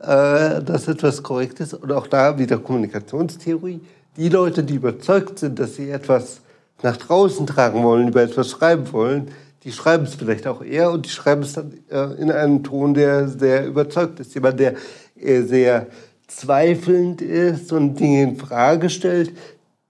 [0.00, 1.74] äh, dass etwas korrekt ist.
[1.74, 3.80] Und auch da wieder Kommunikationstheorie.
[4.16, 6.40] Die Leute, die überzeugt sind, dass sie etwas
[6.82, 9.28] nach draußen tragen wollen, über etwas schreiben wollen,
[9.66, 12.94] die schreiben es vielleicht auch eher und die schreiben es dann äh, in einem Ton,
[12.94, 14.32] der sehr überzeugt ist.
[14.32, 14.74] Jemand, der
[15.20, 15.88] äh, sehr
[16.28, 19.36] zweifelnd ist und Dinge in Frage stellt,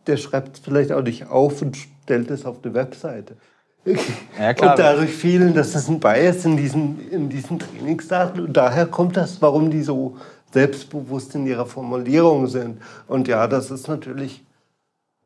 [0.06, 3.36] der schreibt es vielleicht auch nicht auf und stellt es auf eine Webseite.
[4.38, 4.72] Ja, klar.
[4.72, 8.40] Und dadurch fielen, das ist ein Bias in diesen, in diesen Trainingsdaten.
[8.40, 10.16] Und daher kommt das, warum die so
[10.52, 12.80] selbstbewusst in ihrer Formulierung sind.
[13.06, 14.42] Und ja, das ist natürlich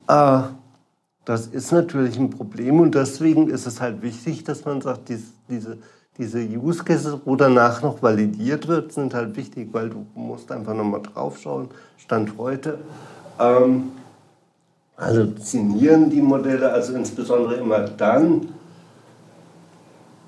[0.08, 0.42] äh,
[1.30, 5.32] das ist natürlich ein Problem und deswegen ist es halt wichtig, dass man sagt, dies,
[5.48, 5.78] diese,
[6.18, 10.74] diese Use Cases, wo danach noch validiert wird, sind halt wichtig, weil du musst einfach
[10.74, 11.68] nochmal draufschauen,
[11.98, 12.78] Stand heute.
[13.38, 13.92] Ähm,
[14.98, 18.48] halluzinieren die Modelle, also insbesondere immer dann,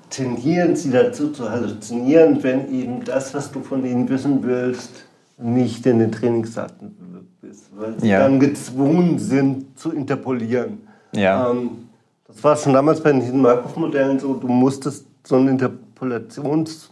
[0.09, 5.03] tendieren sie dazu zu halluzinieren, wenn eben das, was du von ihnen wissen willst,
[5.37, 6.95] nicht in den Trainingsdaten
[7.41, 8.19] ist, weil sie ja.
[8.19, 10.82] dann gezwungen sind zu interpolieren.
[11.15, 11.49] Ja.
[11.49, 11.89] Ähm,
[12.27, 16.89] das war schon damals bei diesen Markov-Modellen so, du musstest so eine Interpolations,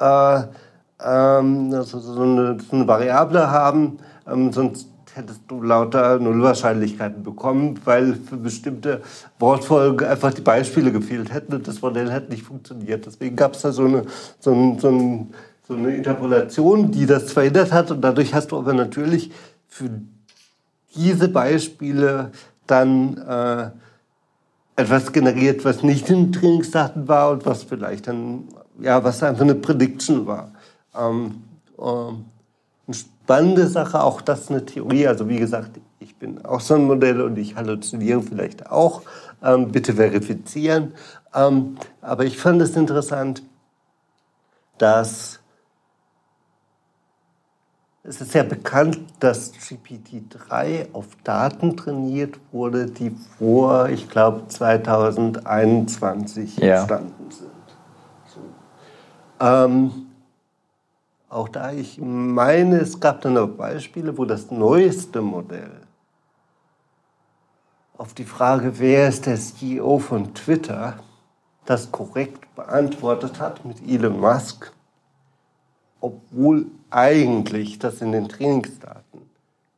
[0.00, 0.42] äh,
[1.04, 7.78] ähm, also so eine, so eine Variable haben, ähm, sonst hättest du lauter Nullwahrscheinlichkeiten bekommen,
[7.84, 9.02] weil für bestimmte
[9.38, 13.04] Wortfolgen einfach die Beispiele gefehlt hätten und das Modell hätte nicht funktioniert.
[13.04, 14.04] Deswegen gab es da so eine,
[14.38, 15.34] so, ein, so, ein,
[15.66, 19.32] so eine Interpolation, die das verhindert hat und dadurch hast du aber natürlich
[19.66, 19.90] für
[20.94, 22.30] diese Beispiele
[22.70, 23.70] dann äh,
[24.80, 28.44] etwas generiert, was nicht in Trainingsdaten war und was vielleicht dann,
[28.80, 30.52] ja, was einfach eine Prediction war.
[30.96, 31.42] Ähm,
[31.78, 32.24] ähm,
[32.86, 35.06] eine spannende Sache, auch das eine Theorie.
[35.06, 39.02] Also wie gesagt, ich bin auch so ein Modell und ich halluziniere vielleicht auch.
[39.42, 40.94] Ähm, bitte verifizieren.
[41.34, 43.42] Ähm, aber ich fand es interessant,
[44.78, 45.37] dass
[48.08, 56.56] es ist ja bekannt, dass GPT-3 auf Daten trainiert wurde, die vor, ich glaube, 2021
[56.56, 56.78] ja.
[56.78, 57.50] entstanden sind.
[58.26, 58.40] So.
[59.44, 60.06] Ähm,
[61.28, 65.82] auch da ich meine, es gab dann auch Beispiele, wo das neueste Modell
[67.98, 70.94] auf die Frage, wer ist der CEO von Twitter,
[71.66, 74.72] das korrekt beantwortet hat mit Elon Musk,
[76.00, 79.28] obwohl eigentlich das in den Trainingsdaten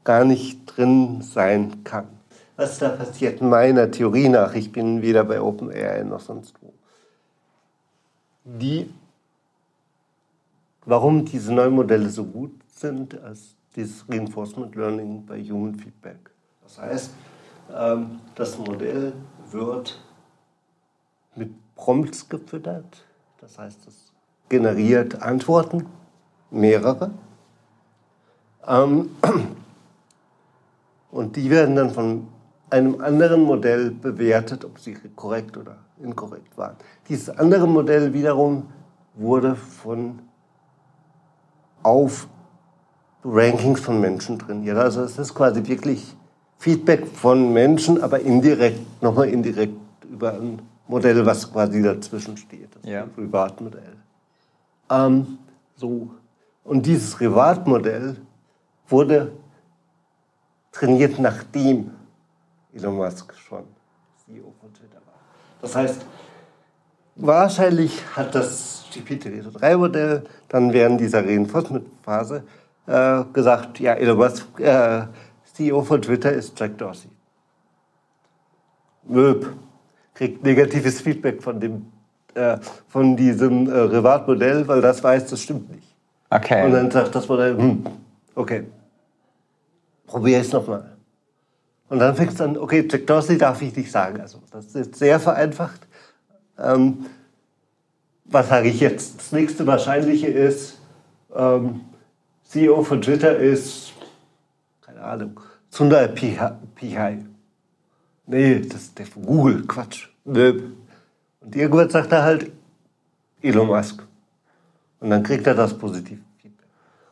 [0.05, 2.09] gar nicht drin sein kann.
[2.57, 6.73] Was da passiert meiner Theorie nach, ich bin weder bei OpenAI noch sonst wo.
[8.45, 8.93] Die,
[10.85, 16.19] warum diese neuen Modelle so gut sind, als dieses Reinforcement Learning bei Human Feedback.
[16.63, 17.11] Das heißt,
[17.75, 19.13] ähm, das Modell
[19.51, 20.01] wird
[21.37, 23.05] mit Prompts gefüttert,
[23.41, 24.13] das heißt, es
[24.49, 25.87] generiert Antworten
[26.51, 27.11] mehrere.
[28.67, 29.11] Ähm,
[31.11, 32.29] und die werden dann von
[32.71, 36.77] einem anderen Modell bewertet, ob sie korrekt oder inkorrekt waren.
[37.09, 38.69] Dieses andere Modell wiederum
[39.15, 40.21] wurde von
[41.83, 42.29] auf
[43.25, 44.77] Rankings von Menschen trainiert.
[44.79, 46.15] Also es ist quasi wirklich
[46.59, 49.75] Feedback von Menschen, aber indirekt, nochmal indirekt
[50.11, 52.69] über ein Modell, was quasi dazwischen steht.
[52.75, 53.07] Das ja.
[53.07, 53.97] Privatmodell.
[54.91, 55.39] Ähm,
[55.77, 56.11] so.
[56.65, 58.17] Und dieses Privatmodell
[58.89, 59.33] wurde
[60.73, 61.93] trainiert, nachdem
[62.73, 63.65] Elon Musk schon
[64.25, 65.15] CEO von Twitter war.
[65.61, 66.05] Das heißt,
[67.17, 72.45] wahrscheinlich hat das GPT-3-Modell dann während dieser Reinforcement-Phase
[72.87, 75.07] äh, gesagt, ja, Elon Musk, äh,
[75.45, 77.11] CEO von Twitter ist Jack Dorsey.
[79.05, 79.53] Möb
[80.15, 81.87] kriegt negatives Feedback von dem
[82.35, 82.59] äh,
[82.89, 85.90] von diesem äh, Privatmodell, weil das weiß, das stimmt nicht.
[86.31, 86.65] Okay.
[86.65, 87.85] Und dann sagt das Modell, hm,
[88.37, 88.65] okay,
[90.07, 90.97] probiere es nochmal.
[91.89, 94.21] Und dann fängt es an, okay, Jack Dorsey darf ich nicht sagen.
[94.21, 95.81] Also das ist jetzt sehr vereinfacht.
[96.57, 97.07] Ähm,
[98.27, 99.19] was sage ich jetzt?
[99.19, 100.79] Das nächste Wahrscheinliche ist,
[101.35, 101.81] ähm,
[102.45, 103.93] CEO von Twitter ist,
[104.83, 107.19] keine Ahnung, Sundar Pichai.
[108.27, 110.09] Nee, das ist der von Google, Quatsch.
[110.25, 110.71] Nö.
[111.41, 112.53] Und irgendwann sagt er halt
[113.43, 114.05] Elon Musk.
[115.01, 116.69] Und dann kriegt er das positive Feedback.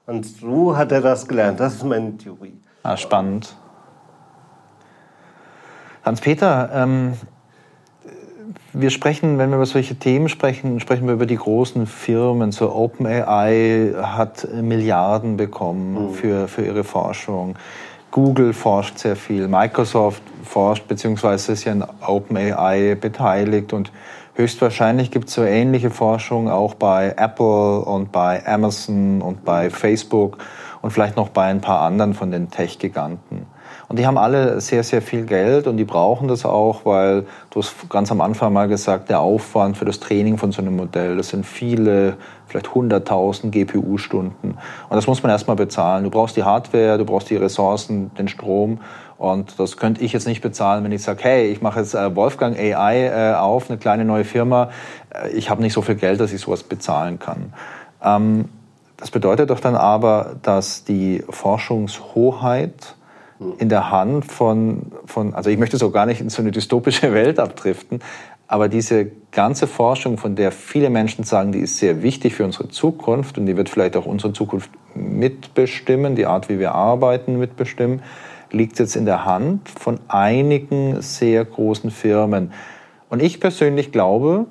[0.07, 1.59] Und so hat er das gelernt.
[1.59, 2.61] Das ist meine Theorie.
[2.82, 3.57] Ah, spannend.
[6.05, 7.14] Hans-Peter, ähm,
[8.72, 12.53] wir sprechen, wenn wir über solche Themen sprechen, sprechen wir über die großen Firmen.
[12.53, 16.14] So OpenAI hat Milliarden bekommen mhm.
[16.14, 17.57] für, für ihre Forschung.
[18.11, 23.93] Google forscht sehr viel, Microsoft forscht, beziehungsweise ist ja in OpenAI beteiligt und
[24.39, 30.39] höchstwahrscheinlich gibt es so ähnliche Forschung auch bei Apple und bei Amazon und bei Facebook
[30.80, 33.47] und vielleicht noch bei ein paar anderen von den Tech-Giganten.
[33.89, 37.61] Und die haben alle sehr, sehr viel Geld und die brauchen das auch, weil du
[37.61, 41.16] hast ganz am Anfang mal gesagt, der Aufwand für das Training von so einem Modell,
[41.16, 44.51] das sind viele, vielleicht 100.000 GPU-Stunden.
[44.51, 46.05] Und das muss man erstmal bezahlen.
[46.05, 48.80] Du brauchst die Hardware, du brauchst die Ressourcen, den Strom.
[49.18, 52.14] Und das könnte ich jetzt nicht bezahlen, wenn ich sage, hey, ich mache jetzt äh,
[52.14, 54.70] Wolfgang AI äh, auf, eine kleine neue Firma.
[55.10, 57.52] Äh, ich habe nicht so viel Geld, dass ich sowas bezahlen kann.
[58.02, 58.48] Ähm,
[58.96, 62.94] das bedeutet doch dann aber, dass die Forschungshoheit
[63.58, 67.12] in der Hand von, von, also ich möchte so gar nicht in so eine dystopische
[67.14, 68.00] Welt abdriften,
[68.46, 72.68] aber diese ganze Forschung, von der viele Menschen sagen, die ist sehr wichtig für unsere
[72.68, 78.02] Zukunft und die wird vielleicht auch unsere Zukunft mitbestimmen, die Art, wie wir arbeiten, mitbestimmen,
[78.51, 82.53] liegt jetzt in der Hand von einigen sehr großen Firmen.
[83.09, 84.46] Und ich persönlich glaube,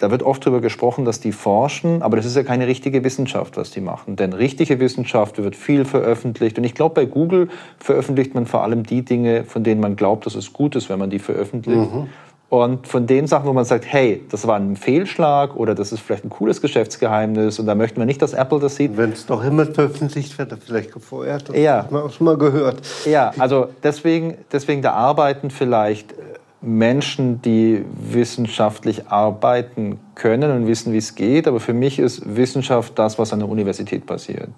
[0.00, 3.58] da wird oft darüber gesprochen, dass die forschen, aber das ist ja keine richtige Wissenschaft,
[3.58, 4.16] was die machen.
[4.16, 6.56] Denn richtige Wissenschaft wird viel veröffentlicht.
[6.56, 10.24] Und ich glaube, bei Google veröffentlicht man vor allem die Dinge, von denen man glaubt,
[10.24, 11.92] dass es gut ist, wenn man die veröffentlicht.
[11.92, 12.08] Mhm.
[12.50, 16.00] Und von den Sachen, wo man sagt, hey, das war ein Fehlschlag oder das ist
[16.00, 18.96] vielleicht ein cooles Geschäftsgeheimnis und da möchten wir nicht, dass Apple das sieht.
[18.96, 21.48] Wenn es doch immer veröffentlicht wird, vielleicht gefeuert.
[21.48, 21.78] Das ja.
[21.78, 22.82] hat man auch schon mal gehört.
[23.04, 26.12] Ja, also deswegen, deswegen da arbeiten vielleicht
[26.60, 31.46] Menschen, die wissenschaftlich arbeiten können und wissen, wie es geht.
[31.46, 34.50] Aber für mich ist Wissenschaft das, was an der Universität passiert.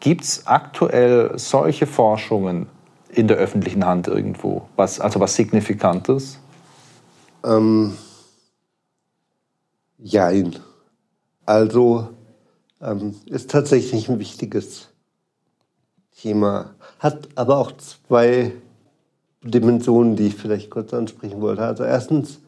[0.00, 2.66] Gibt es aktuell solche Forschungen
[3.10, 4.62] in der öffentlichen Hand irgendwo?
[4.76, 6.40] Was, also was Signifikantes?
[7.44, 7.96] Ähm,
[9.98, 10.56] jein.
[11.46, 12.08] Also
[12.80, 14.88] ähm, ist tatsächlich ein wichtiges
[16.20, 16.74] Thema.
[16.98, 18.52] Hat aber auch zwei
[19.42, 21.62] Dimensionen, die ich vielleicht kurz ansprechen wollte.
[21.62, 22.40] Also erstens,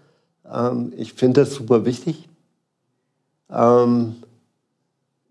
[0.51, 2.29] ähm, ich finde das super wichtig,
[3.49, 4.17] ähm,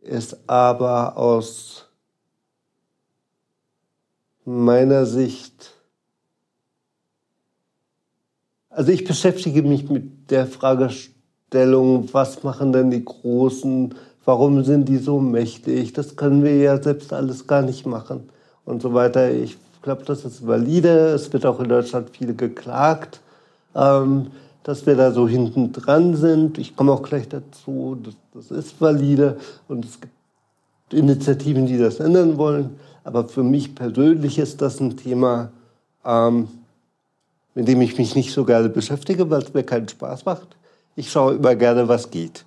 [0.01, 1.85] ist aber aus
[4.45, 5.73] meiner Sicht,
[8.79, 14.99] also ich beschäftige mich mit der Fragestellung, was machen denn die Großen, warum sind die
[14.99, 18.29] so mächtig, das können wir ja selbst alles gar nicht machen
[18.63, 19.31] und so weiter.
[19.31, 21.09] Ich glaube, das ist valide.
[21.09, 23.19] Es wird auch in Deutschland viel geklagt,
[23.75, 24.27] ähm,
[24.63, 26.57] dass wir da so hinten dran sind.
[26.57, 27.97] Ich komme auch gleich dazu.
[28.01, 29.35] Das, das ist valide
[29.67, 30.13] und es gibt
[30.93, 32.79] Initiativen, die das ändern wollen.
[33.03, 35.51] Aber für mich persönlich ist das ein Thema,
[36.05, 36.47] ähm,
[37.59, 40.47] mit dem ich mich nicht so gerne beschäftige, weil es mir keinen Spaß macht.
[40.95, 42.45] Ich schaue immer gerne, was geht.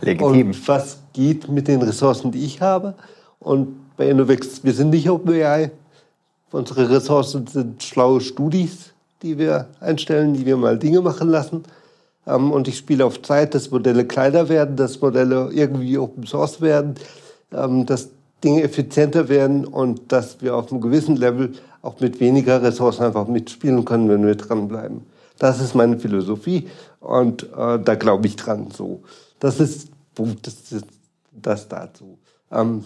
[0.00, 0.48] Legitim.
[0.48, 2.94] Und was geht mit den Ressourcen, die ich habe.
[3.38, 5.70] Und bei Innovex, wir sind nicht OpenAI,
[6.52, 8.92] Unsere Ressourcen sind schlaue Studis,
[9.22, 11.62] die wir einstellen, die wir mal Dinge machen lassen.
[12.26, 16.60] Ähm, und ich spiele auf Zeit, dass Modelle kleiner werden, dass Modelle irgendwie Open Source
[16.60, 16.96] werden,
[17.52, 18.08] ähm, dass
[18.42, 21.52] Dinge effizienter werden und dass wir auf einem gewissen Level
[21.82, 25.06] auch mit weniger Ressourcen einfach mitspielen können, wenn wir dranbleiben.
[25.38, 26.68] Das ist meine Philosophie
[27.00, 29.02] und äh, da glaube ich dran so.
[29.38, 29.90] Das ist
[30.42, 30.86] das ist
[31.32, 32.18] das dazu.
[32.50, 32.84] Ähm,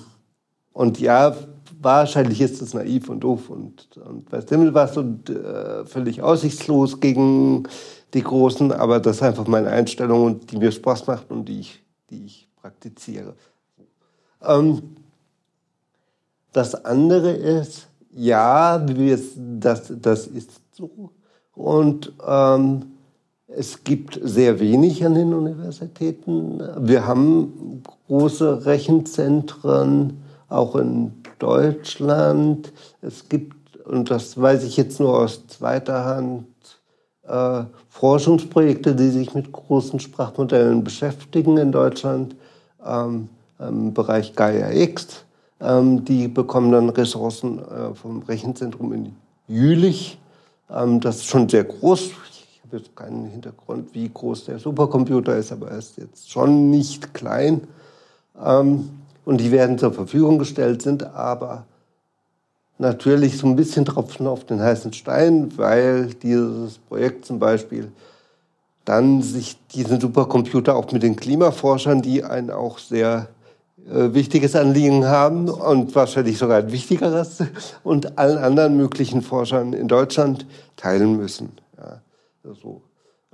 [0.72, 1.36] Und ja,
[1.80, 7.00] wahrscheinlich ist es naiv und doof und, und weiß Himmel was und äh, völlig aussichtslos
[7.00, 7.68] gegen
[8.12, 11.60] die Großen, aber das ist einfach meine Einstellung und die mir Spaß macht und die
[11.60, 13.34] ich, die ich praktiziere.
[14.42, 14.96] Ähm,
[16.52, 21.10] das andere ist, ja, das, das ist so.
[21.54, 22.94] Und ähm,
[23.46, 26.60] es gibt sehr wenig an den Universitäten.
[26.78, 32.72] Wir haben große Rechenzentren, auch in Deutschland.
[33.00, 36.46] Es gibt, und das weiß ich jetzt nur aus zweiter Hand,
[37.26, 42.34] äh, Forschungsprojekte, die sich mit großen Sprachmodellen beschäftigen in Deutschland,
[42.84, 45.23] ähm, im Bereich Gaia X.
[45.60, 50.18] Ähm, die bekommen dann Ressourcen äh, vom Rechenzentrum in Jülich.
[50.70, 52.00] Ähm, das ist schon sehr groß.
[52.00, 56.70] Ich habe jetzt keinen Hintergrund, wie groß der Supercomputer ist, aber er ist jetzt schon
[56.70, 57.62] nicht klein.
[58.42, 58.90] Ähm,
[59.24, 61.64] und die werden zur Verfügung gestellt, sind aber
[62.78, 67.92] natürlich so ein bisschen Tropfen auf den heißen Stein, weil dieses Projekt zum Beispiel
[68.84, 73.28] dann sich diesen Supercomputer auch mit den Klimaforschern, die einen auch sehr
[73.86, 77.42] wichtiges Anliegen haben und wahrscheinlich sogar ein wichtigeres
[77.82, 81.52] und allen anderen möglichen Forschern in Deutschland teilen müssen.
[81.76, 82.00] Ja,
[82.62, 82.82] so.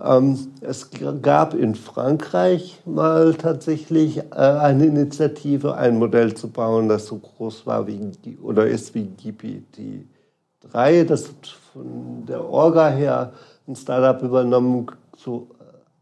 [0.03, 0.89] ähm, es
[1.23, 7.67] gab in Frankreich mal tatsächlich äh, eine Initiative, ein Modell zu bauen, das so groß
[7.67, 8.01] war wie
[8.43, 11.05] oder ist wie GPT-3.
[11.05, 13.33] Das hat von der Orga her
[13.69, 14.87] ein Startup übernommen,
[15.17, 15.49] so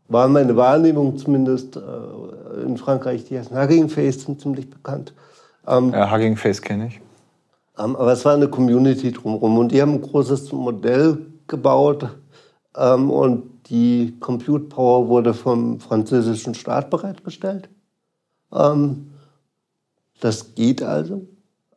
[0.08, 5.12] war meine Wahrnehmung zumindest äh, in Frankreich, die heißen Hugging Face, sind ziemlich bekannt.
[5.66, 7.00] Ähm, ja, Hugging Face kenne ich.
[7.78, 12.08] Ähm, aber es war eine Community drumherum und die haben ein großes Modell gebaut
[12.76, 17.68] ähm, und die Compute Power wurde vom französischen Staat bereitgestellt.
[18.52, 19.10] Ähm,
[20.20, 21.26] das geht also.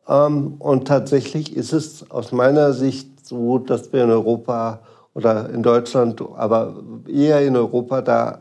[0.08, 4.80] Ähm, und tatsächlich ist es aus meiner Sicht so, dass wir in Europa
[5.14, 8.40] oder in Deutschland, aber eher in Europa da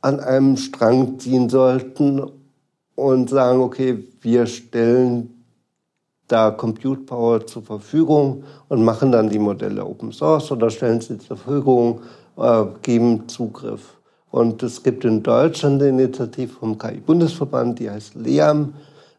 [0.00, 2.22] an einem Strang ziehen sollten
[2.94, 5.44] und sagen, okay, wir stellen
[6.28, 11.18] da Compute Power zur Verfügung und machen dann die Modelle Open Source oder stellen sie
[11.18, 12.00] zur Verfügung,
[12.36, 13.96] äh, geben Zugriff.
[14.30, 18.74] Und es gibt in Deutschland eine Initiative vom KI-Bundesverband, die heißt LEAM.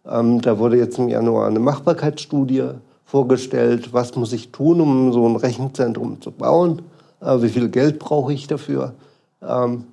[0.05, 2.71] Ähm, da wurde jetzt im Januar eine Machbarkeitsstudie
[3.07, 6.81] vorgestellt, was muss ich tun, um so ein Rechenzentrum zu bauen,
[7.21, 8.93] äh, wie viel Geld brauche ich dafür.
[9.41, 9.85] Ähm,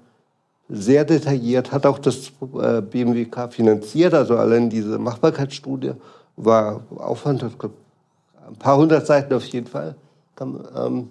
[0.68, 5.92] sehr detailliert, hat auch das äh, BMWK finanziert, also allein diese Machbarkeitsstudie
[6.36, 9.94] war Aufwand, ein paar hundert Seiten auf jeden Fall.
[10.40, 11.10] Ähm,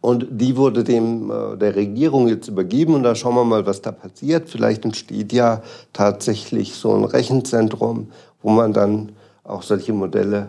[0.00, 3.80] und die wurde dem äh, der Regierung jetzt übergeben und da schauen wir mal, was
[3.80, 4.50] da passiert.
[4.50, 8.08] Vielleicht entsteht ja tatsächlich so ein Rechenzentrum,
[8.42, 9.12] wo man dann
[9.44, 10.48] auch solche Modelle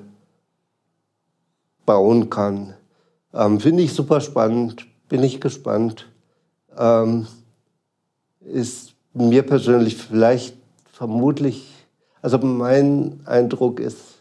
[1.86, 2.74] bauen kann.
[3.34, 6.08] Ähm, Finde ich super spannend, bin ich gespannt.
[6.78, 7.28] Ähm,
[8.40, 10.58] ist mir persönlich vielleicht
[10.92, 11.72] vermutlich,
[12.22, 14.15] also mein Eindruck ist,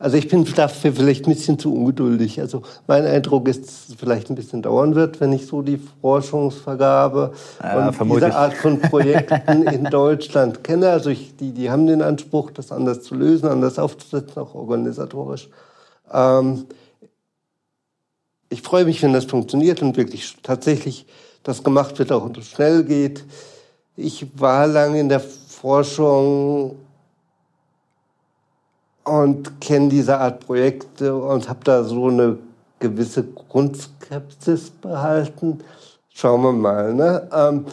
[0.00, 2.40] also ich bin dafür vielleicht ein bisschen zu ungeduldig.
[2.40, 5.80] Also mein Eindruck ist, dass es vielleicht ein bisschen dauern wird, wenn ich so die
[6.00, 7.32] Forschungsvergabe
[7.62, 10.90] ja, und diese Art von Projekten in Deutschland kenne.
[10.90, 15.48] Also ich, die, die haben den Anspruch, das anders zu lösen, anders aufzusetzen, auch organisatorisch.
[16.12, 16.64] Ähm,
[18.48, 21.06] ich freue mich, wenn das funktioniert und wirklich tatsächlich
[21.44, 23.24] das gemacht wird, auch und schnell geht.
[23.96, 26.76] Ich war lange in der Forschung
[29.04, 32.38] und kenne diese Art Projekte und habe da so eine
[32.78, 35.60] gewisse Grundskepsis behalten.
[36.08, 36.94] Schauen wir mal.
[36.94, 37.28] Ne?
[37.32, 37.66] Ähm,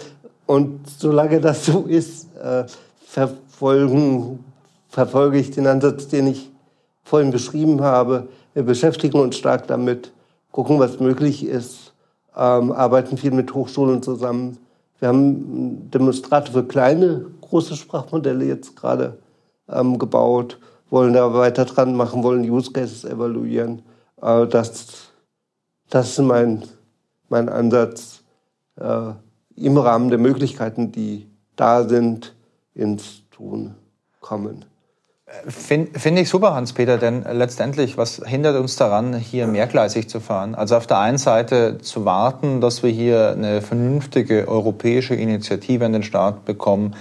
[0.46, 2.66] und solange das so ist, äh,
[3.06, 4.44] verfolgen,
[4.90, 6.50] verfolge ich den Ansatz, den ich
[7.04, 8.28] vorhin beschrieben habe.
[8.54, 10.12] Wir beschäftigen uns stark damit,
[10.52, 11.94] gucken, was möglich ist,
[12.36, 14.58] ähm, arbeiten viel mit Hochschulen zusammen.
[15.00, 19.18] Wir haben Demonstrate für kleine, große Sprachmodelle jetzt gerade
[19.70, 20.58] ähm, gebaut
[20.92, 23.82] wollen da weiter dran machen, wollen Use Cases evaluieren.
[24.22, 25.10] Äh, das,
[25.90, 26.64] das ist mein,
[27.30, 28.22] mein Ansatz,
[28.80, 29.14] äh,
[29.56, 32.36] im Rahmen der Möglichkeiten, die da sind,
[32.74, 33.76] ins Tun
[34.20, 34.66] kommen.
[35.48, 40.56] Finde find ich super, Hans-Peter, denn letztendlich, was hindert uns daran, hier mehrgleisig zu fahren?
[40.56, 45.94] Also auf der einen Seite zu warten, dass wir hier eine vernünftige europäische Initiative an
[45.94, 46.96] den Start bekommen,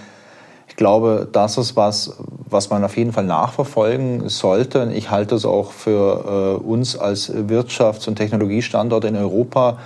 [0.81, 2.17] glaube, das ist was,
[2.49, 4.91] was man auf jeden Fall nachverfolgen sollte.
[4.95, 9.79] Ich halte es auch für äh, uns als Wirtschafts- und Technologiestandort in Europa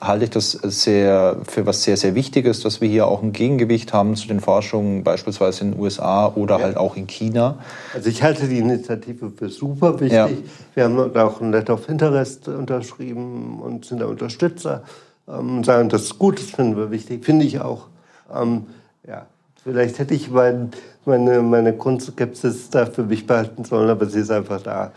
[0.00, 3.92] halte ich das sehr für was sehr, sehr Wichtiges, dass wir hier auch ein Gegengewicht
[3.92, 6.64] haben zu den Forschungen beispielsweise in den USA oder ja.
[6.64, 7.58] halt auch in China.
[7.94, 10.10] Also ich halte die Initiative für super wichtig.
[10.12, 10.28] Ja.
[10.74, 14.82] Wir haben auch ein Letter of Interest unterschrieben und sind da Unterstützer
[15.28, 17.86] ähm, sagen, das ist gut, das finden wir wichtig, finde ich auch.
[18.34, 18.66] Ähm,
[19.06, 19.26] ja,
[19.62, 20.70] vielleicht hätte ich mein,
[21.04, 24.92] meine, meine Grundskepsis da für mich behalten sollen, aber sie ist einfach da.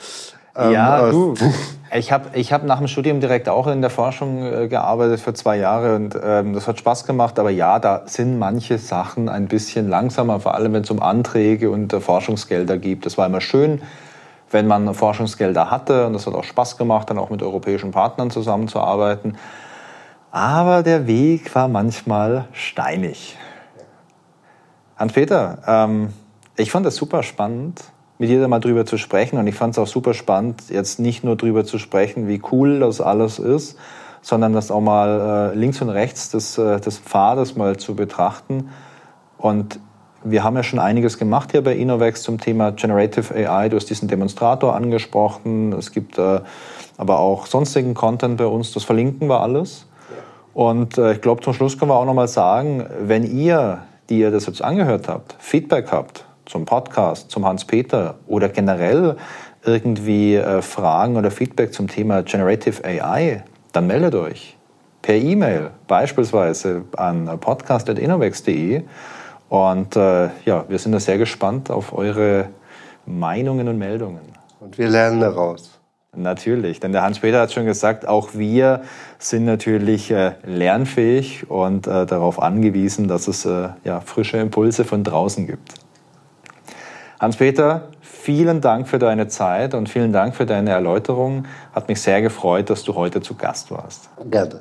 [0.55, 1.33] Ähm, ja, du.
[1.95, 5.35] Ich habe ich hab nach dem Studium direkt auch in der Forschung äh, gearbeitet für
[5.35, 7.37] zwei Jahre und ähm, das hat Spaß gemacht.
[7.37, 11.69] Aber ja, da sind manche Sachen ein bisschen langsamer, vor allem wenn es um Anträge
[11.69, 13.05] und äh, Forschungsgelder geht.
[13.05, 13.83] Das war immer schön,
[14.49, 18.31] wenn man Forschungsgelder hatte und das hat auch Spaß gemacht, dann auch mit europäischen Partnern
[18.31, 19.37] zusammenzuarbeiten.
[20.31, 23.37] Aber der Weg war manchmal steinig.
[25.03, 26.09] Hans-Peter, ähm,
[26.55, 27.83] ich fand das super spannend
[28.19, 29.37] mit dir da mal drüber zu sprechen.
[29.37, 32.79] Und ich fand es auch super spannend, jetzt nicht nur drüber zu sprechen, wie cool
[32.79, 33.77] das alles ist,
[34.21, 38.69] sondern das auch mal äh, links und rechts des, äh, des Pfades mal zu betrachten.
[39.37, 39.79] Und
[40.23, 43.67] wir haben ja schon einiges gemacht hier bei Innovex zum Thema Generative AI.
[43.67, 45.73] Du hast diesen Demonstrator angesprochen.
[45.73, 46.39] Es gibt äh,
[46.95, 48.71] aber auch sonstigen Content bei uns.
[48.71, 49.85] Das verlinken wir alles.
[50.53, 54.19] Und äh, ich glaube, zum Schluss können wir auch noch mal sagen, wenn ihr, die
[54.19, 59.17] ihr das jetzt angehört habt, Feedback habt zum Podcast, zum Hans-Peter oder generell
[59.65, 64.57] irgendwie äh, Fragen oder Feedback zum Thema Generative AI, dann meldet euch
[65.01, 68.83] per E-Mail beispielsweise an podcast.innovex.de
[69.49, 72.49] und äh, ja, wir sind da sehr gespannt auf eure
[73.05, 74.21] Meinungen und Meldungen.
[74.59, 75.72] Und wir lernen daraus.
[76.15, 78.83] Natürlich, denn der Hans-Peter hat schon gesagt, auch wir
[79.17, 85.03] sind natürlich äh, lernfähig und äh, darauf angewiesen, dass es äh, ja, frische Impulse von
[85.03, 85.73] draußen gibt.
[87.19, 91.45] Hans-Peter, vielen Dank für deine Zeit und vielen Dank für deine Erläuterung.
[91.73, 94.09] Hat mich sehr gefreut, dass du heute zu Gast warst.
[94.29, 94.59] Gerne.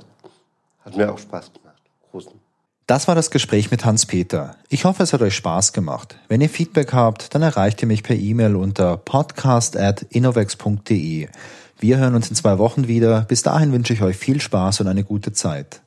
[0.85, 1.83] Hat mir auch Spaß gemacht.
[2.11, 2.41] Großen.
[2.87, 4.57] Das war das Gespräch mit Hans-Peter.
[4.69, 6.17] Ich hoffe, es hat euch Spaß gemacht.
[6.29, 11.29] Wenn ihr Feedback habt, dann erreicht ihr mich per E-Mail unter podcast.innovex.de.
[11.79, 13.23] Wir hören uns in zwei Wochen wieder.
[13.23, 15.81] Bis dahin wünsche ich euch viel Spaß und eine gute Zeit.